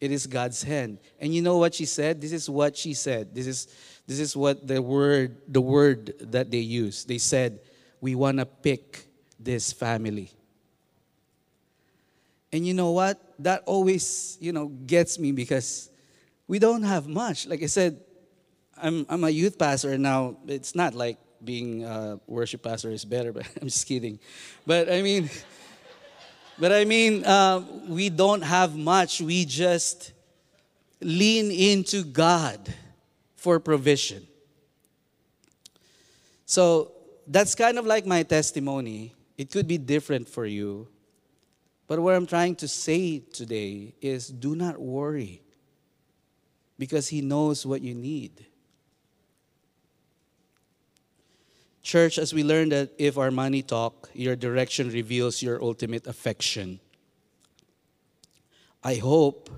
It 0.00 0.10
is 0.10 0.26
God's 0.26 0.62
hand. 0.62 0.98
And 1.20 1.34
you 1.34 1.42
know 1.42 1.58
what 1.58 1.74
she 1.74 1.86
said? 1.86 2.20
This 2.20 2.32
is 2.32 2.50
what 2.50 2.76
she 2.76 2.94
said. 2.94 3.34
This 3.34 3.46
is 3.46 3.68
this 4.06 4.18
is 4.18 4.36
what 4.36 4.66
the 4.66 4.82
word 4.82 5.40
the 5.48 5.60
word 5.60 6.14
that 6.20 6.50
they 6.50 6.58
use. 6.58 7.04
They 7.04 7.18
said, 7.18 7.60
"We 8.00 8.14
want 8.14 8.38
to 8.38 8.46
pick 8.46 9.08
this 9.44 9.72
family. 9.72 10.30
And 12.52 12.66
you 12.66 12.74
know 12.74 12.92
what? 12.92 13.20
That 13.40 13.62
always, 13.66 14.38
you 14.40 14.52
know, 14.52 14.68
gets 14.68 15.18
me 15.18 15.32
because 15.32 15.90
we 16.46 16.58
don't 16.58 16.82
have 16.82 17.06
much. 17.06 17.46
Like 17.46 17.62
I 17.62 17.66
said, 17.66 18.00
I'm, 18.76 19.06
I'm 19.08 19.24
a 19.24 19.30
youth 19.30 19.58
pastor 19.58 19.96
now. 19.98 20.36
It's 20.46 20.74
not 20.74 20.94
like 20.94 21.18
being 21.42 21.84
a 21.84 22.18
worship 22.26 22.62
pastor 22.62 22.90
is 22.90 23.04
better, 23.04 23.32
but 23.36 23.46
I'm 23.60 23.68
just 23.68 23.86
kidding. 23.86 24.18
But 24.66 24.90
I 24.90 25.02
mean, 25.02 25.30
but 26.58 26.72
I 26.72 26.84
mean, 26.84 27.24
uh, 27.24 27.62
we 27.88 28.08
don't 28.08 28.42
have 28.42 28.76
much. 28.76 29.20
We 29.20 29.44
just 29.44 30.12
lean 31.00 31.50
into 31.50 32.04
God 32.04 32.72
for 33.36 33.60
provision. 33.60 34.26
So 36.46 36.92
that's 37.26 37.54
kind 37.54 37.78
of 37.78 37.86
like 37.86 38.06
my 38.06 38.22
testimony. 38.22 39.12
It 39.36 39.50
could 39.50 39.66
be 39.66 39.78
different 39.78 40.28
for 40.28 40.46
you. 40.46 40.88
But 41.86 42.00
what 42.00 42.14
I'm 42.14 42.26
trying 42.26 42.56
to 42.56 42.68
say 42.68 43.18
today 43.18 43.94
is 44.00 44.28
do 44.28 44.54
not 44.54 44.80
worry 44.80 45.42
because 46.78 47.08
He 47.08 47.20
knows 47.20 47.66
what 47.66 47.82
you 47.82 47.94
need. 47.94 48.46
Church, 51.84 52.18
as 52.18 52.32
we 52.32 52.42
learned 52.42 52.72
that 52.72 52.92
if 52.96 53.18
our 53.18 53.30
money 53.30 53.62
talk, 53.62 54.08
your 54.14 54.34
direction 54.34 54.90
reveals 54.90 55.42
your 55.42 55.62
ultimate 55.62 56.06
affection. 56.06 56.80
I 58.82 58.94
hope 58.96 59.50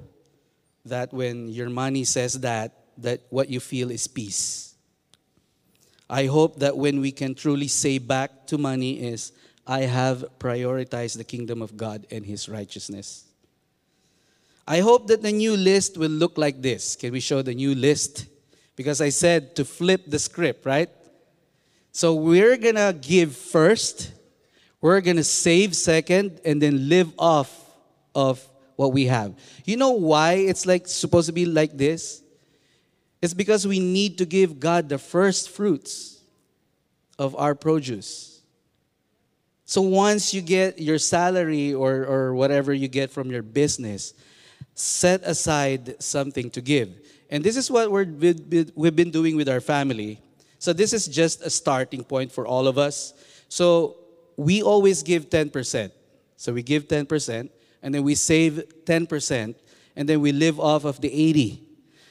that 0.85 1.15
when 1.15 1.49
your 1.49 1.71
money 1.71 2.03
says 2.03 2.35
that, 2.41 2.75
that 2.99 3.21
what 3.31 3.49
you 3.49 3.61
feel 3.61 3.93
is 3.93 4.09
peace. 4.09 4.75
I 6.11 6.27
hope 6.27 6.59
that 6.59 6.77
when 6.77 7.01
we 7.01 7.13
can 7.13 7.35
truly 7.37 7.69
say 7.69 7.99
back 7.99 8.49
to 8.49 8.59
money 8.59 9.01
is, 9.01 9.31
I 9.65 9.83
have 9.83 10.25
prioritized 10.41 11.17
the 11.19 11.25
kingdom 11.25 11.63
of 11.63 11.77
God 11.77 12.07
and 12.11 12.27
his 12.27 12.49
righteousness. 12.49 13.25
I 14.67 14.81
hope 14.81 15.07
that 15.09 15.23
the 15.23 15.33
new 15.33 15.57
list 15.57 15.97
will 15.97 16.11
look 16.11 16.37
like 16.37 16.61
this. 16.61 16.97
Can 16.97 17.13
we 17.13 17.21
show 17.21 17.43
the 17.43 17.55
new 17.55 17.75
list? 17.75 18.27
Because 18.75 19.01
I 19.01 19.11
said 19.11 19.55
to 19.57 19.65
flip 19.65 20.03
the 20.09 20.19
script, 20.19 20.67
right? 20.67 20.91
So 21.97 22.13
we're 22.13 22.59
going 22.59 22.75
to 22.75 22.95
give 23.01 23.35
first, 23.35 24.13
we're 24.83 25.01
going 25.01 25.17
to 25.17 25.25
save 25.25 25.75
second, 25.75 26.43
and 26.45 26.61
then 26.61 26.91
live 26.91 27.11
off 27.19 27.51
of 28.15 28.47
what 28.77 28.93
we 28.93 29.07
have. 29.07 29.33
You 29.65 29.79
know 29.79 29.93
why 29.93 30.35
it's 30.35 30.67
like 30.67 30.87
supposed 30.89 31.27
to 31.29 31.33
be 31.33 31.47
like 31.47 31.75
this? 31.75 32.23
It's 33.23 33.33
because 33.33 33.67
we 33.67 33.81
need 33.81 34.19
to 34.19 34.27
give 34.27 34.61
God 34.61 34.91
the 34.91 34.99
first 34.99 35.49
fruits 35.49 36.21
of 37.19 37.35
our 37.35 37.55
produce. 37.55 38.43
So 39.65 39.81
once 39.81 40.35
you 40.35 40.43
get 40.43 40.79
your 40.79 40.99
salary 40.99 41.73
or, 41.73 42.05
or 42.05 42.35
whatever 42.35 42.75
you 42.75 42.89
get 42.89 43.11
from 43.11 43.31
your 43.31 43.43
business, 43.43 44.13
set 44.75 45.23
aside 45.23 46.03
something 46.03 46.51
to 46.51 46.61
give. 46.61 46.91
And 47.31 47.43
this 47.43 47.57
is 47.57 47.71
what 47.71 47.91
we're, 47.91 48.05
we've 48.05 48.97
been 48.97 49.11
doing 49.11 49.35
with 49.35 49.49
our 49.49 49.63
family. 49.63 50.21
So 50.67 50.73
this 50.73 50.93
is 50.93 51.07
just 51.07 51.43
a 51.43 51.49
starting 51.49 52.03
point 52.03 52.33
for 52.33 52.45
all 52.45 52.67
of 52.67 52.77
us. 52.77 53.15
So 53.49 53.99
we 54.37 54.63
always 54.63 55.05
give 55.05 55.31
10%. 55.31 55.93
So 56.37 56.53
we 56.53 56.65
give 56.65 56.89
10%, 56.89 57.51
and 57.85 57.95
then 57.95 58.03
we 58.03 58.17
save 58.17 58.65
10%, 58.85 59.55
and 59.95 60.09
then 60.09 60.21
we 60.21 60.33
live 60.33 60.59
off 60.59 60.85
of 60.85 61.01
the 61.01 61.07
80. 61.07 61.63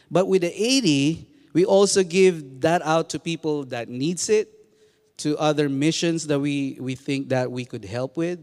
But 0.10 0.30
with 0.30 0.44
the 0.44 0.54
80, 0.56 1.28
we 1.52 1.66
also 1.66 2.02
give 2.02 2.62
that 2.62 2.82
out 2.84 3.10
to 3.10 3.20
people 3.20 3.66
that 3.66 3.90
needs 3.90 4.30
it 4.30 4.48
to 5.18 5.38
other 5.38 5.68
missions 5.68 6.26
that 6.28 6.40
we, 6.40 6.78
we 6.80 6.96
think 6.96 7.28
that 7.36 7.52
we 7.52 7.66
could 7.66 7.84
help 7.84 8.16
with. 8.16 8.40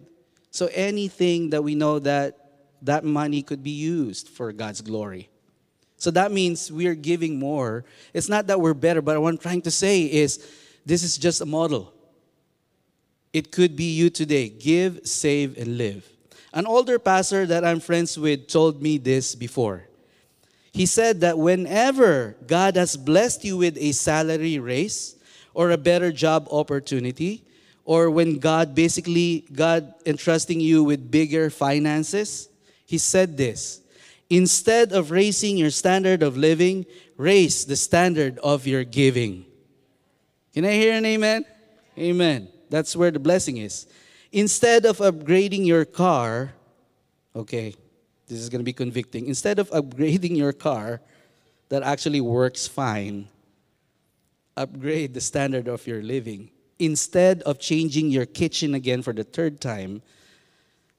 So 0.50 0.68
anything 0.74 1.48
that 1.50 1.64
we 1.64 1.74
know 1.74 1.98
that 2.00 2.36
that 2.82 3.02
money 3.02 3.40
could 3.40 3.62
be 3.62 3.70
used 3.70 4.28
for 4.28 4.52
God's 4.52 4.82
glory. 4.82 5.30
So 6.02 6.10
that 6.10 6.32
means 6.32 6.72
we're 6.72 6.96
giving 6.96 7.38
more. 7.38 7.84
It's 8.12 8.28
not 8.28 8.48
that 8.48 8.60
we're 8.60 8.74
better, 8.74 9.00
but 9.00 9.20
what 9.22 9.28
I'm 9.28 9.38
trying 9.38 9.62
to 9.62 9.70
say 9.70 10.02
is 10.02 10.44
this 10.84 11.04
is 11.04 11.16
just 11.16 11.40
a 11.40 11.46
model. 11.46 11.92
It 13.32 13.52
could 13.52 13.76
be 13.76 13.94
you 13.94 14.10
today. 14.10 14.48
Give, 14.48 15.00
save, 15.04 15.56
and 15.56 15.78
live. 15.78 16.08
An 16.52 16.66
older 16.66 16.98
pastor 16.98 17.46
that 17.46 17.64
I'm 17.64 17.78
friends 17.78 18.18
with 18.18 18.48
told 18.48 18.82
me 18.82 18.98
this 18.98 19.36
before. 19.36 19.84
He 20.72 20.86
said 20.86 21.20
that 21.20 21.38
whenever 21.38 22.34
God 22.48 22.74
has 22.74 22.96
blessed 22.96 23.44
you 23.44 23.58
with 23.58 23.76
a 23.78 23.92
salary 23.92 24.58
raise, 24.58 25.14
or 25.54 25.70
a 25.70 25.76
better 25.76 26.10
job 26.10 26.48
opportunity 26.50 27.44
or 27.84 28.10
when 28.10 28.38
God 28.38 28.74
basically 28.74 29.44
God 29.52 29.92
entrusting 30.06 30.60
you 30.60 30.82
with 30.82 31.10
bigger 31.10 31.50
finances, 31.50 32.48
he 32.86 32.96
said 32.96 33.36
this, 33.36 33.81
instead 34.32 34.92
of 34.92 35.10
raising 35.10 35.58
your 35.58 35.68
standard 35.68 36.22
of 36.22 36.38
living, 36.38 36.86
raise 37.18 37.66
the 37.66 37.76
standard 37.76 38.38
of 38.38 38.66
your 38.66 38.82
giving. 38.82 39.44
Can 40.54 40.64
I 40.64 40.72
hear 40.72 40.94
an 40.94 41.04
amen? 41.04 41.44
Amen. 41.98 42.48
That's 42.70 42.96
where 42.96 43.10
the 43.10 43.18
blessing 43.18 43.58
is. 43.58 43.86
Instead 44.32 44.86
of 44.86 44.96
upgrading 44.98 45.66
your 45.66 45.84
car, 45.84 46.54
okay, 47.36 47.74
this 48.26 48.38
is 48.38 48.48
going 48.48 48.60
to 48.60 48.64
be 48.64 48.72
convicting. 48.72 49.26
Instead 49.26 49.58
of 49.58 49.68
upgrading 49.68 50.34
your 50.34 50.54
car 50.54 51.02
that 51.68 51.82
actually 51.82 52.22
works 52.22 52.66
fine, 52.66 53.28
upgrade 54.56 55.12
the 55.12 55.20
standard 55.20 55.68
of 55.68 55.86
your 55.86 56.02
living. 56.02 56.50
Instead 56.78 57.42
of 57.42 57.58
changing 57.58 58.08
your 58.08 58.24
kitchen 58.24 58.72
again 58.72 59.02
for 59.02 59.12
the 59.12 59.24
third 59.24 59.60
time, 59.60 60.00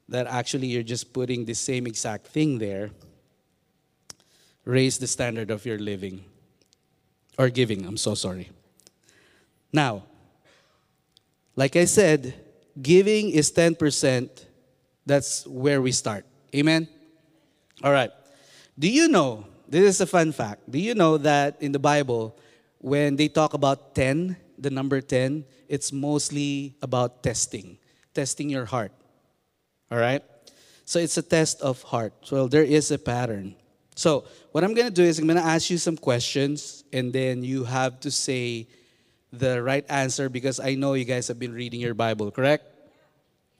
that 0.07 0.27
actually 0.27 0.67
you're 0.67 0.83
just 0.83 1.13
putting 1.13 1.45
the 1.45 1.55
same 1.55 1.87
exact 1.87 2.27
thing 2.27 2.59
there, 2.59 2.91
raise 4.65 4.97
the 4.97 5.07
standard 5.07 5.51
of 5.51 5.65
your 5.65 5.77
living 5.77 6.23
or 7.37 7.49
giving. 7.49 7.85
I'm 7.85 7.97
so 7.97 8.15
sorry. 8.15 8.49
Now, 9.71 10.03
like 11.55 11.75
I 11.75 11.85
said, 11.85 12.33
giving 12.81 13.29
is 13.29 13.51
10%. 13.51 14.29
That's 15.05 15.45
where 15.47 15.81
we 15.81 15.91
start. 15.91 16.25
Amen? 16.55 16.87
All 17.83 17.91
right. 17.91 18.11
Do 18.77 18.89
you 18.89 19.07
know 19.07 19.45
this 19.73 19.95
is 19.95 20.01
a 20.01 20.05
fun 20.05 20.31
fact. 20.31 20.69
Do 20.69 20.77
you 20.77 20.93
know 20.93 21.17
that 21.17 21.57
in 21.59 21.71
the 21.71 21.79
Bible, 21.79 22.37
when 22.77 23.15
they 23.15 23.27
talk 23.27 23.55
about 23.55 23.95
10, 23.95 24.37
the 24.57 24.69
number 24.69 25.01
10, 25.01 25.45
it's 25.67 25.91
mostly 25.91 26.75
about 26.79 27.23
testing, 27.23 27.79
testing 28.13 28.51
your 28.51 28.65
heart. 28.65 28.91
All 29.89 29.97
right? 29.97 30.21
So 30.85 30.99
it's 30.99 31.17
a 31.17 31.23
test 31.23 31.59
of 31.61 31.81
heart. 31.81 32.13
So 32.21 32.47
there 32.47 32.63
is 32.63 32.91
a 32.91 32.99
pattern. 32.99 33.55
So 33.95 34.25
what 34.51 34.63
I'm 34.63 34.73
going 34.73 34.87
to 34.87 34.93
do 34.93 35.03
is 35.03 35.19
I'm 35.19 35.27
going 35.27 35.37
to 35.37 35.43
ask 35.43 35.69
you 35.69 35.77
some 35.77 35.97
questions, 35.97 36.83
and 36.91 37.13
then 37.13 37.43
you 37.43 37.63
have 37.63 37.99
to 38.01 38.11
say 38.11 38.67
the 39.31 39.61
right 39.61 39.85
answer 39.89 40.29
because 40.29 40.59
I 40.59 40.75
know 40.75 40.93
you 40.93 41.05
guys 41.05 41.27
have 41.27 41.39
been 41.39 41.53
reading 41.53 41.79
your 41.79 41.93
Bible, 41.93 42.31
correct? 42.31 42.65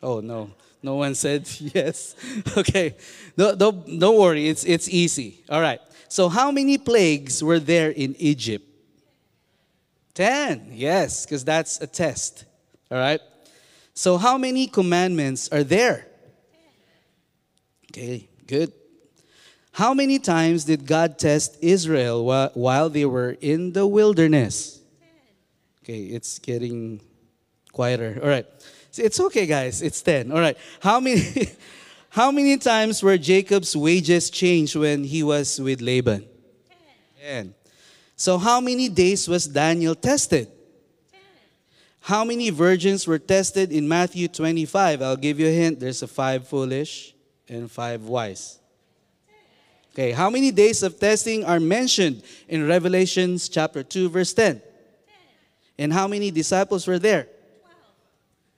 Oh, 0.01 0.19
no. 0.19 0.51
No 0.81 0.95
one 0.95 1.15
said 1.15 1.49
yes. 1.59 2.15
okay. 2.57 2.95
No, 3.37 3.55
don't, 3.55 3.99
don't 3.99 4.19
worry. 4.19 4.47
It's, 4.47 4.65
it's 4.65 4.89
easy. 4.89 5.43
All 5.49 5.61
right. 5.61 5.79
So, 6.09 6.29
how 6.29 6.51
many 6.51 6.77
plagues 6.77 7.43
were 7.43 7.59
there 7.59 7.89
in 7.89 8.15
Egypt? 8.19 8.67
Ten. 10.13 10.67
Yes, 10.71 11.25
because 11.25 11.43
that's 11.43 11.81
a 11.81 11.87
test. 11.87 12.45
All 12.91 12.99
right. 12.99 13.19
So, 13.95 14.17
how 14.17 14.37
many 14.37 14.67
commandments 14.67 15.49
are 15.49 15.63
there? 15.63 16.07
Okay, 17.89 18.27
good. 18.45 18.73
How 19.73 19.95
many 19.95 20.19
times 20.19 20.65
did 20.65 20.85
God 20.85 21.17
test 21.17 21.57
Israel 21.59 22.23
while 22.53 22.89
they 22.89 23.05
were 23.05 23.35
in 23.41 23.73
the 23.73 23.87
wilderness? 23.87 24.79
Okay, 25.83 26.13
it's 26.13 26.37
getting 26.37 27.01
quieter. 27.71 28.19
All 28.21 28.29
right. 28.29 28.45
It's 28.95 29.19
okay, 29.19 29.47
guys. 29.47 29.81
It's 29.81 29.99
10. 30.03 30.31
All 30.31 30.39
right. 30.39 30.55
How 30.79 30.99
many 30.99 31.49
how 32.09 32.31
many 32.31 32.57
times 32.57 33.01
were 33.01 33.17
Jacob's 33.17 33.75
wages 33.75 34.29
changed 34.29 34.75
when 34.75 35.03
he 35.03 35.23
was 35.23 35.59
with 35.59 35.81
Laban? 35.81 36.23
10. 37.19 37.55
So 38.15 38.37
how 38.37 38.61
many 38.61 38.89
days 38.89 39.27
was 39.27 39.47
Daniel 39.47 39.95
tested? 39.95 40.51
10. 41.11 41.19
How 42.01 42.23
many 42.23 42.51
virgins 42.51 43.07
were 43.07 43.17
tested 43.17 43.71
in 43.71 43.87
Matthew 43.87 44.27
25? 44.27 45.01
I'll 45.01 45.17
give 45.17 45.39
you 45.39 45.47
a 45.47 45.51
hint. 45.51 45.79
There's 45.79 46.03
a 46.03 46.07
five 46.07 46.47
foolish 46.47 47.15
and 47.49 47.71
five 47.71 48.03
wise. 48.03 48.59
Okay, 49.93 50.11
how 50.11 50.27
many 50.27 50.49
days 50.49 50.81
of 50.81 50.99
testing 50.99 51.45
are 51.45 51.59
mentioned 51.59 52.23
in 52.49 52.67
Revelations 52.67 53.47
chapter 53.47 53.83
2 53.83 54.09
verse 54.09 54.33
10? 54.33 54.55
10. 54.55 54.61
And 55.77 55.93
how 55.93 56.07
many 56.07 56.31
disciples 56.31 56.87
were 56.87 56.97
there? 56.97 57.27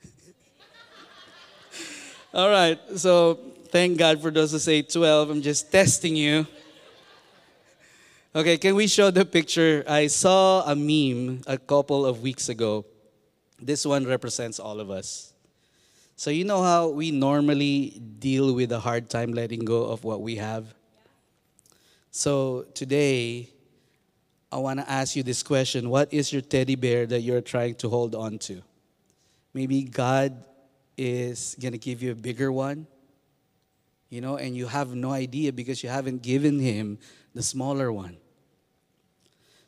All 2.34 2.50
right, 2.50 2.80
so 2.96 3.38
thank 3.68 3.98
God 3.98 4.22
for 4.22 4.32
those 4.32 4.54
who 4.54 4.60
say 4.60 4.82
12. 4.82 5.30
I'm 5.30 5.42
just 5.42 5.70
testing 5.70 6.16
you. 6.16 6.48
Okay, 8.34 8.58
can 8.58 8.76
we 8.76 8.88
show 8.88 9.12
the 9.12 9.26
picture? 9.26 9.84
I 9.90 10.08
saw 10.08 10.64
a 10.64 10.76
meme 10.76 11.42
a 11.48 11.58
couple 11.58 12.06
of 12.06 12.22
weeks 12.22 12.48
ago. 12.48 12.86
This 13.62 13.86
one 13.86 14.06
represents 14.06 14.58
all 14.58 14.80
of 14.80 14.90
us. 14.90 15.34
So, 16.16 16.32
you 16.32 16.46
know 16.46 16.62
how 16.62 16.88
we 16.88 17.12
normally 17.12 18.02
deal 18.20 18.54
with 18.54 18.72
a 18.72 18.80
hard 18.80 19.10
time 19.10 19.34
letting 19.34 19.66
go 19.66 19.84
of 19.84 20.06
what 20.06 20.22
we 20.22 20.36
have? 20.36 20.75
So, 22.18 22.66
today, 22.74 23.50
I 24.50 24.56
want 24.60 24.80
to 24.80 24.90
ask 24.90 25.18
you 25.18 25.22
this 25.22 25.44
question 25.44 25.90
What 25.90 26.14
is 26.14 26.32
your 26.32 26.42
teddy 26.42 26.76
bear 26.76 27.06
that 27.08 27.20
you're 27.20 27.42
trying 27.42 27.76
to 27.76 27.90
hold 27.90 28.16
on 28.16 28.40
to? 28.48 28.62
Maybe 29.54 29.84
God 29.84 30.42
is 30.96 31.58
going 31.60 31.74
to 31.74 31.78
give 31.78 32.02
you 32.02 32.14
a 32.14 32.16
bigger 32.16 32.54
one, 32.54 32.88
you 34.08 34.22
know, 34.22 34.38
and 34.38 34.56
you 34.56 34.66
have 34.68 34.96
no 34.96 35.12
idea 35.12 35.52
because 35.52 35.84
you 35.84 35.90
haven't 35.90 36.22
given 36.22 36.58
him 36.58 37.00
the 37.34 37.44
smaller 37.44 37.92
one. 37.92 38.16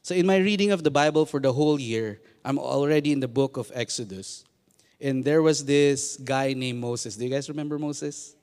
So, 0.02 0.16
in 0.16 0.26
my 0.26 0.38
reading 0.38 0.72
of 0.72 0.86
the 0.86 0.92
Bible 0.92 1.26
for 1.26 1.42
the 1.42 1.52
whole 1.52 1.78
year, 1.78 2.22
I'm 2.46 2.60
already 2.60 3.12
in 3.12 3.20
the 3.20 3.28
book 3.28 3.58
of 3.58 3.74
Exodus. 3.76 4.46
And 5.02 5.22
there 5.22 5.42
was 5.42 5.66
this 5.66 6.16
guy 6.16 6.54
named 6.54 6.80
Moses. 6.80 7.18
Do 7.18 7.26
you 7.26 7.30
guys 7.30 7.50
remember 7.50 7.78
Moses? 7.78 8.38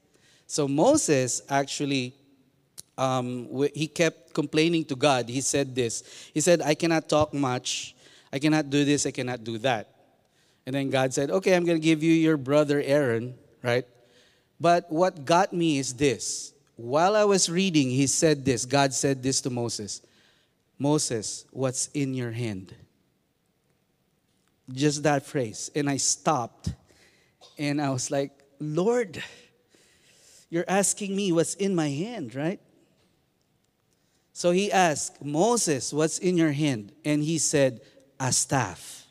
So, 0.47 0.69
Moses 0.69 1.41
actually, 1.49 2.13
um, 2.97 3.49
he 3.75 3.87
kept 3.87 4.35
complaining 4.35 4.85
to 4.87 4.97
God. 4.97 5.29
He 5.29 5.41
said 5.41 5.75
this 5.75 6.03
He 6.33 6.41
said, 6.41 6.63
I 6.63 6.75
cannot 6.75 7.09
talk 7.09 7.35
much. 7.35 7.95
I 8.33 8.39
cannot 8.39 8.71
do 8.71 8.85
this. 8.85 9.07
I 9.07 9.11
cannot 9.11 9.45
do 9.45 9.59
that. 9.59 9.91
And 10.67 10.75
then 10.75 10.91
God 10.91 11.13
said, 11.13 11.31
Okay, 11.31 11.55
I'm 11.55 11.65
going 11.65 11.81
to 11.81 11.85
give 11.85 12.03
you 12.03 12.13
your 12.13 12.37
brother 12.37 12.81
Aaron, 12.81 13.35
right? 13.63 13.87
But 14.61 14.91
what 14.91 15.25
got 15.25 15.53
me 15.53 15.79
is 15.79 15.95
this. 15.95 16.53
While 16.77 17.15
I 17.15 17.25
was 17.25 17.49
reading, 17.49 17.91
he 17.91 18.07
said 18.07 18.45
this. 18.45 18.65
God 18.65 18.93
said 18.93 19.23
this 19.23 19.41
to 19.43 19.51
Moses 19.51 20.03
Moses, 20.79 21.45
what's 21.51 21.87
in 21.89 22.15
your 22.15 22.33
hand? 22.33 22.75
Just 24.73 25.03
that 25.05 25.25
phrase. 25.25 25.71
And 25.75 25.89
I 25.89 25.99
stopped 25.99 26.73
and 27.59 27.81
I 27.81 27.91
was 27.91 28.11
like, 28.11 28.33
Lord, 28.59 29.23
you're 30.51 30.65
asking 30.67 31.15
me 31.15 31.33
what's 31.33 31.55
in 31.55 31.75
my 31.75 31.91
hand, 31.91 32.35
right? 32.35 32.61
So 34.35 34.51
he 34.51 34.71
asked, 34.71 35.25
Moses, 35.25 35.93
what's 35.93 36.19
in 36.19 36.37
your 36.37 36.51
hand? 36.51 36.91
And 37.05 37.23
he 37.23 37.39
said, 37.39 37.81
a 38.19 38.33
staff 38.33 39.07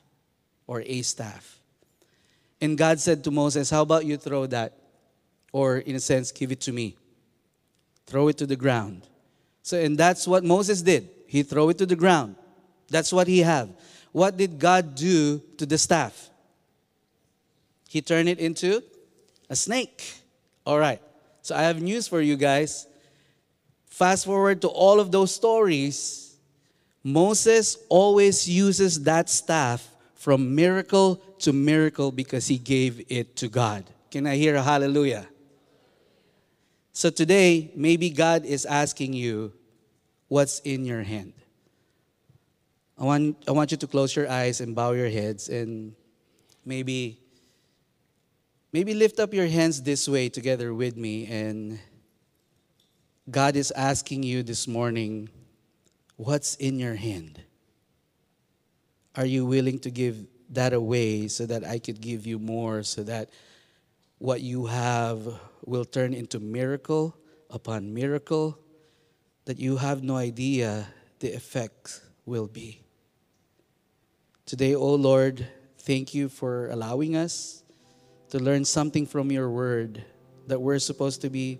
or 0.67 0.81
a 0.85 1.01
staff. 1.01 1.59
And 2.59 2.77
God 2.77 2.99
said 2.99 3.23
to 3.23 3.31
Moses, 3.31 3.69
How 3.69 3.81
about 3.81 4.05
you 4.05 4.17
throw 4.17 4.45
that? 4.47 4.77
Or, 5.53 5.77
in 5.77 5.95
a 5.95 5.99
sense, 5.99 6.31
give 6.31 6.51
it 6.51 6.61
to 6.61 6.73
me. 6.73 6.97
Throw 8.05 8.27
it 8.27 8.37
to 8.39 8.45
the 8.45 8.55
ground. 8.55 9.07
So, 9.61 9.79
and 9.79 9.97
that's 9.97 10.27
what 10.27 10.43
Moses 10.43 10.81
did. 10.81 11.09
He 11.27 11.43
threw 11.43 11.69
it 11.69 11.77
to 11.77 11.85
the 11.85 11.95
ground. 11.95 12.35
That's 12.89 13.13
what 13.13 13.27
he 13.27 13.39
had. 13.39 13.73
What 14.11 14.35
did 14.35 14.59
God 14.59 14.95
do 14.95 15.41
to 15.57 15.65
the 15.65 15.77
staff? 15.77 16.29
He 17.87 18.01
turned 18.01 18.27
it 18.27 18.39
into 18.39 18.83
a 19.49 19.55
snake. 19.55 20.15
All 20.65 20.79
right. 20.79 21.01
So 21.41 21.55
I 21.55 21.63
have 21.63 21.81
news 21.81 22.07
for 22.07 22.19
you 22.19 22.35
guys. 22.35 22.87
Fast 23.93 24.25
forward 24.25 24.59
to 24.61 24.67
all 24.69 24.99
of 24.99 25.11
those 25.11 25.35
stories. 25.35 26.35
Moses 27.03 27.77
always 27.89 28.49
uses 28.49 29.03
that 29.03 29.29
staff 29.29 29.87
from 30.15 30.55
miracle 30.55 31.17
to 31.37 31.53
miracle 31.53 32.11
because 32.11 32.47
he 32.47 32.57
gave 32.57 33.05
it 33.07 33.35
to 33.35 33.47
God. 33.47 33.85
Can 34.09 34.25
I 34.25 34.35
hear 34.35 34.55
a 34.55 34.63
hallelujah? 34.63 35.27
So 36.91 37.11
today, 37.11 37.69
maybe 37.75 38.09
God 38.09 38.45
is 38.45 38.65
asking 38.65 39.13
you, 39.13 39.53
what's 40.27 40.57
in 40.61 40.85
your 40.85 41.03
hand? 41.03 41.33
I 42.97 43.03
want, 43.03 43.37
I 43.47 43.51
want 43.51 43.69
you 43.69 43.77
to 43.77 43.85
close 43.85 44.15
your 44.15 44.27
eyes 44.27 44.59
and 44.59 44.73
bow 44.73 44.93
your 44.93 45.09
heads 45.09 45.49
and 45.49 45.93
maybe 46.65 47.19
maybe 48.71 48.95
lift 48.95 49.19
up 49.19 49.35
your 49.35 49.45
hands 49.45 49.83
this 49.83 50.09
way 50.09 50.29
together 50.29 50.73
with 50.73 50.97
me 50.97 51.27
and 51.27 51.77
God 53.29 53.55
is 53.55 53.71
asking 53.71 54.23
you 54.23 54.43
this 54.43 54.67
morning, 54.67 55.29
what's 56.17 56.55
in 56.55 56.77
your 56.77 56.95
hand? 56.95 57.41
Are 59.15 59.25
you 59.25 59.45
willing 59.45 59.79
to 59.79 59.91
give 59.91 60.25
that 60.49 60.73
away 60.73 61.27
so 61.27 61.45
that 61.45 61.63
I 61.65 61.79
could 61.79 62.01
give 62.01 62.27
you 62.27 62.37
more, 62.37 62.83
so 62.83 63.03
that 63.03 63.29
what 64.17 64.41
you 64.41 64.65
have 64.65 65.39
will 65.65 65.85
turn 65.85 66.13
into 66.13 66.39
miracle 66.39 67.15
upon 67.49 67.93
miracle 67.93 68.57
that 69.45 69.59
you 69.59 69.77
have 69.77 70.03
no 70.03 70.15
idea 70.15 70.87
the 71.19 71.33
effect 71.33 72.01
will 72.25 72.47
be. 72.47 72.81
Today, 74.45 74.75
oh 74.75 74.95
Lord, 74.95 75.47
thank 75.79 76.13
you 76.13 76.29
for 76.29 76.69
allowing 76.69 77.15
us 77.15 77.63
to 78.29 78.39
learn 78.39 78.65
something 78.65 79.05
from 79.05 79.31
your 79.31 79.49
word 79.49 80.03
that 80.47 80.59
we're 80.59 80.79
supposed 80.79 81.21
to 81.21 81.29
be 81.29 81.59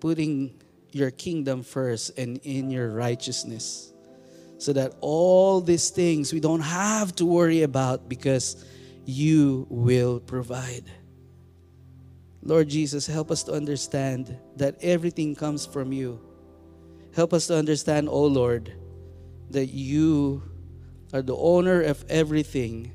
putting 0.00 0.54
your 0.92 1.10
kingdom 1.10 1.62
first 1.62 2.18
and 2.18 2.38
in 2.44 2.70
your 2.70 2.90
righteousness 2.90 3.92
so 4.58 4.72
that 4.72 4.94
all 5.00 5.60
these 5.60 5.90
things 5.90 6.32
we 6.32 6.40
don't 6.40 6.60
have 6.60 7.14
to 7.14 7.24
worry 7.24 7.62
about 7.62 8.08
because 8.08 8.64
you 9.04 9.66
will 9.70 10.20
provide. 10.20 10.84
Lord 12.42 12.68
Jesus, 12.68 13.06
help 13.06 13.30
us 13.30 13.44
to 13.44 13.52
understand 13.52 14.36
that 14.56 14.76
everything 14.82 15.34
comes 15.34 15.64
from 15.64 15.92
you. 15.92 16.20
Help 17.14 17.32
us 17.32 17.46
to 17.46 17.56
understand, 17.56 18.08
oh 18.08 18.26
Lord, 18.26 18.72
that 19.50 19.66
you 19.66 20.42
are 21.12 21.22
the 21.22 21.36
owner 21.36 21.82
of 21.82 22.04
everything. 22.08 22.92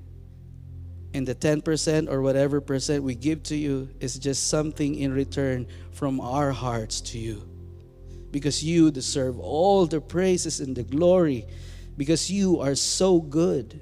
And 1.13 1.27
the 1.27 1.35
10% 1.35 2.11
or 2.11 2.21
whatever 2.21 2.59
percent 2.59 3.03
we 3.03 3.15
give 3.15 3.43
to 3.43 3.55
you 3.55 3.89
is 3.99 4.17
just 4.17 4.47
something 4.47 4.95
in 4.95 5.13
return 5.13 5.67
from 5.91 6.19
our 6.19 6.51
hearts 6.51 7.01
to 7.01 7.19
you 7.19 7.52
because 8.33 8.63
you 8.63 8.89
deserve 8.89 9.39
all 9.39 9.85
the 9.85 10.01
praises 10.01 10.59
and 10.59 10.75
the 10.75 10.83
glory 10.83 11.45
because 11.95 12.29
you 12.31 12.59
are 12.59 12.73
so 12.73 13.21
good. 13.21 13.79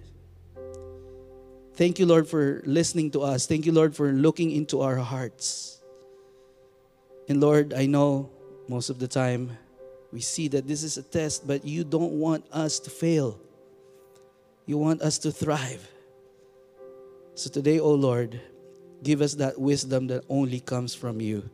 Thank 1.75 1.97
you, 1.97 2.05
Lord, 2.05 2.27
for 2.27 2.61
listening 2.65 3.11
to 3.11 3.21
us. 3.21 3.47
Thank 3.47 3.65
you, 3.65 3.71
Lord, 3.71 3.95
for 3.95 4.11
looking 4.11 4.51
into 4.51 4.81
our 4.81 4.97
hearts. 4.97 5.81
And 7.29 7.39
Lord, 7.39 7.73
I 7.73 7.85
know 7.87 8.29
most 8.67 8.89
of 8.89 8.99
the 8.99 9.07
time 9.07 9.57
We 10.11 10.19
see 10.19 10.49
that 10.49 10.67
this 10.67 10.83
is 10.83 10.97
a 10.97 11.03
test, 11.03 11.47
but 11.47 11.63
you 11.63 11.85
don't 11.85 12.19
want 12.19 12.43
us 12.51 12.79
to 12.79 12.89
fail. 12.89 13.39
You 14.65 14.77
want 14.77 15.01
us 15.01 15.17
to 15.19 15.31
thrive. 15.31 15.87
So 17.33 17.49
today, 17.49 17.79
O 17.79 17.85
oh 17.85 17.93
Lord, 17.95 18.35
give 19.03 19.21
us 19.21 19.35
that 19.35 19.55
wisdom 19.55 20.07
that 20.07 20.25
only 20.27 20.59
comes 20.59 20.93
from 20.93 21.21
you. 21.21 21.49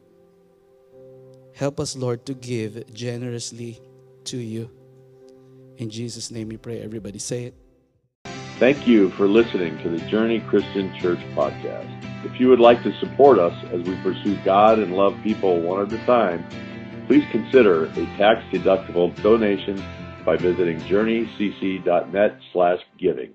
Help 1.58 1.80
us, 1.80 1.96
Lord, 1.96 2.24
to 2.28 2.36
give 2.36 2.94
generously 2.94 3.82
to 4.26 4.38
you. 4.38 4.70
In 5.78 5.90
Jesus' 5.90 6.30
name 6.30 6.50
we 6.50 6.58
pray. 6.58 6.82
Everybody 6.82 7.18
say 7.18 7.46
it. 7.46 7.56
Thank 8.60 8.88
you 8.88 9.10
for 9.12 9.28
listening 9.28 9.76
to 9.82 9.90
the 9.90 9.98
Journey 10.08 10.40
Christian 10.40 10.96
Church 11.00 11.18
podcast. 11.34 11.90
If 12.26 12.40
you 12.40 12.50
would 12.50 12.60
like 12.60 12.84
to 12.84 12.94
support 13.00 13.40
us 13.40 13.54
as 13.72 13.82
we 13.88 13.96
pursue 14.04 14.38
God 14.46 14.78
and 14.78 14.96
love 14.96 15.16
people 15.24 15.60
one 15.60 15.84
at 15.84 15.92
a 15.92 16.06
time, 16.06 16.46
please 17.08 17.24
consider 17.32 17.86
a 17.86 18.06
tax-deductible 18.18 19.20
donation 19.24 19.84
by 20.24 20.36
visiting 20.36 20.80
journeycc.net 20.82 22.40
slash 22.54 22.82
giving. 23.00 23.34